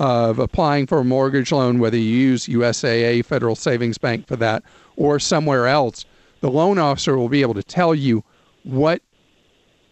of 0.03 0.41
applying 0.41 0.85
for 0.85 0.99
a 0.99 1.05
mortgage 1.05 1.53
loan, 1.53 1.79
whether 1.79 1.97
you 1.97 2.03
use 2.03 2.47
USAA, 2.47 3.25
Federal 3.25 3.55
Savings 3.55 3.99
Bank 3.99 4.27
for 4.27 4.35
that, 4.35 4.65
or 4.97 5.21
somewhere 5.21 5.69
else, 5.69 6.05
the 6.41 6.51
loan 6.51 6.77
officer 6.77 7.17
will 7.17 7.29
be 7.29 7.41
able 7.41 7.55
to 7.55 7.63
tell 7.63 7.95
you 7.95 8.25
what 8.65 9.01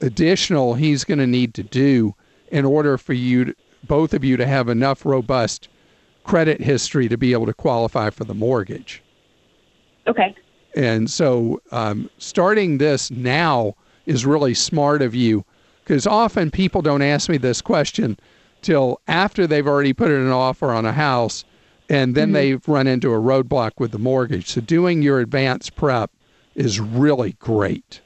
additional 0.01 0.75
he's 0.75 1.05
going 1.05 1.19
to 1.19 1.29
need 1.29 1.55
to 1.55 1.63
do 1.63 2.15
in 2.51 2.65
order 2.65 2.99
for 2.99 3.13
you, 3.13 3.45
to, 3.45 3.55
both 3.85 4.13
of 4.13 4.25
you, 4.25 4.37
to 4.37 4.47
have 4.47 4.69
enough 4.69 5.07
robust 5.07 5.69
credit 6.25 6.61
history 6.61 7.09
to 7.09 7.17
be 7.17 7.33
able 7.33 7.47
to 7.47 7.55
qualify 7.55 8.11
for 8.11 8.25
the 8.25 8.35
mortgage. 8.35 9.03
Okay. 10.09 10.35
And 10.75 11.11
so 11.11 11.61
um, 11.73 12.09
starting 12.19 12.79
this 12.79 13.11
now 13.11 13.75
is 14.07 14.25
really 14.25 14.55
smart 14.55 15.03
of 15.03 15.15
you 15.15 15.45
because 15.85 16.07
often 16.07 16.51
people 16.51 16.83
don't 16.83 17.03
ask 17.03 17.29
me 17.29 17.37
this 17.37 17.61
question 17.61 18.19
till 18.63 19.01
after 19.09 19.47
they've 19.47 19.67
already 19.67 19.93
put 19.93 20.11
in 20.11 20.21
an 20.21 20.31
offer 20.31 20.71
on 20.71 20.87
a 20.87 20.93
house 20.93 21.45
and 21.89 22.15
then 22.15 22.29
mm-hmm. 22.29 22.35
they've 22.35 22.69
run 22.69 22.87
into 22.87 23.13
a 23.13 23.19
roadblock 23.19 23.73
with 23.79 23.91
the 23.91 23.99
mortgage. 23.99 24.49
So 24.49 24.61
doing 24.61 25.03
your 25.03 25.21
advance 25.21 25.69
prep 25.71 26.13
is 26.55 26.79
really 26.79 27.33
great. 27.41 28.01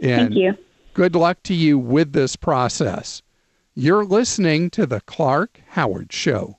And 0.00 0.32
Thank 0.32 0.34
you. 0.34 0.56
Good 0.94 1.14
luck 1.14 1.42
to 1.44 1.54
you 1.54 1.78
with 1.78 2.12
this 2.12 2.36
process. 2.36 3.22
You're 3.74 4.04
listening 4.04 4.70
to 4.70 4.86
The 4.86 5.00
Clark 5.02 5.60
Howard 5.70 6.12
Show. 6.12 6.58